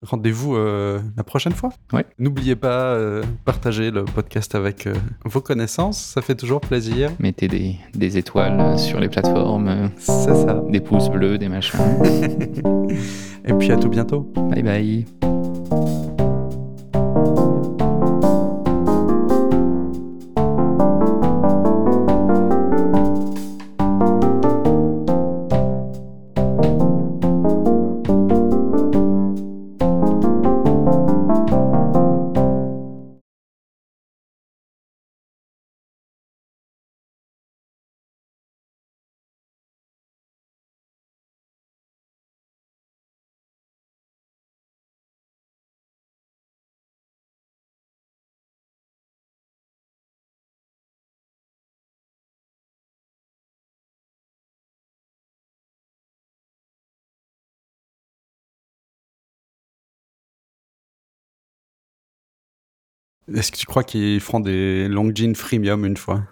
Rendez-vous 0.02 0.56
euh, 0.56 1.02
la 1.18 1.24
prochaine 1.24 1.54
fois. 1.54 1.70
Ouais. 1.92 2.06
N'oubliez 2.20 2.56
pas 2.56 2.94
euh, 2.94 3.24
partager 3.44 3.90
le 3.92 4.04
podcast 4.06 4.54
avec 4.54 4.86
euh, 4.88 4.94
vos 5.24 5.42
connaissances, 5.42 5.98
ça 6.00 6.22
fait 6.22 6.36
toujours 6.36 6.62
plaisir. 6.62 7.12
Mettez 7.20 7.48
des, 7.48 7.76
des 7.96 8.18
étoiles 8.18 8.78
sur 8.78 9.00
les 9.00 9.10
plateformes, 9.10 9.90
C'est 9.98 10.36
ça. 10.36 10.62
des 10.70 10.80
pouces 10.82 11.10
bleus, 11.10 11.38
des 11.38 11.50
machins. 11.50 11.80
et 13.46 13.54
puis 13.54 13.72
à 13.72 13.78
tout 13.78 13.90
bientôt. 13.90 14.22
bye 14.36 14.62
bye. 14.64 15.35
Est-ce 63.34 63.52
que 63.52 63.58
tu 63.58 63.66
crois 63.66 63.84
qu'ils 63.84 64.20
feront 64.20 64.40
des 64.40 64.88
long 64.88 65.12
jeans 65.14 65.36
freemium 65.36 65.86
une 65.86 65.98
fois? 65.98 66.24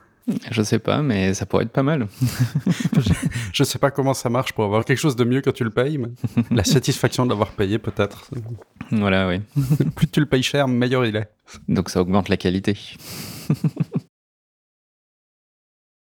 Je 0.52 0.62
sais 0.62 0.80
pas, 0.80 1.02
mais 1.02 1.34
ça 1.34 1.46
pourrait 1.46 1.66
être 1.66 1.72
pas 1.72 1.84
mal. 1.84 2.08
Je 3.54 3.64
sais 3.64 3.78
pas 3.78 3.92
comment 3.92 4.14
ça 4.14 4.30
marche 4.30 4.54
pour 4.54 4.64
avoir 4.64 4.86
quelque 4.86 5.00
chose 5.00 5.18
de 5.18 5.26
mieux 5.26 5.42
quand 5.42 5.52
tu 5.52 5.66
le 5.66 5.70
payes, 5.70 5.98
mais 5.98 6.10
la 6.52 6.64
satisfaction 6.64 7.26
de 7.26 7.30
l'avoir 7.32 7.52
payé 7.52 7.78
peut-être. 7.78 8.30
Voilà, 8.92 9.28
oui. 9.28 9.42
Plus 9.96 10.08
tu 10.08 10.22
le 10.22 10.26
payes 10.26 10.44
cher, 10.44 10.68
meilleur 10.68 11.06
il 11.06 11.16
est. 11.18 11.30
Donc 11.68 11.90
ça 11.90 12.00
augmente 12.00 12.30
la 12.30 12.38
qualité. 12.38 12.78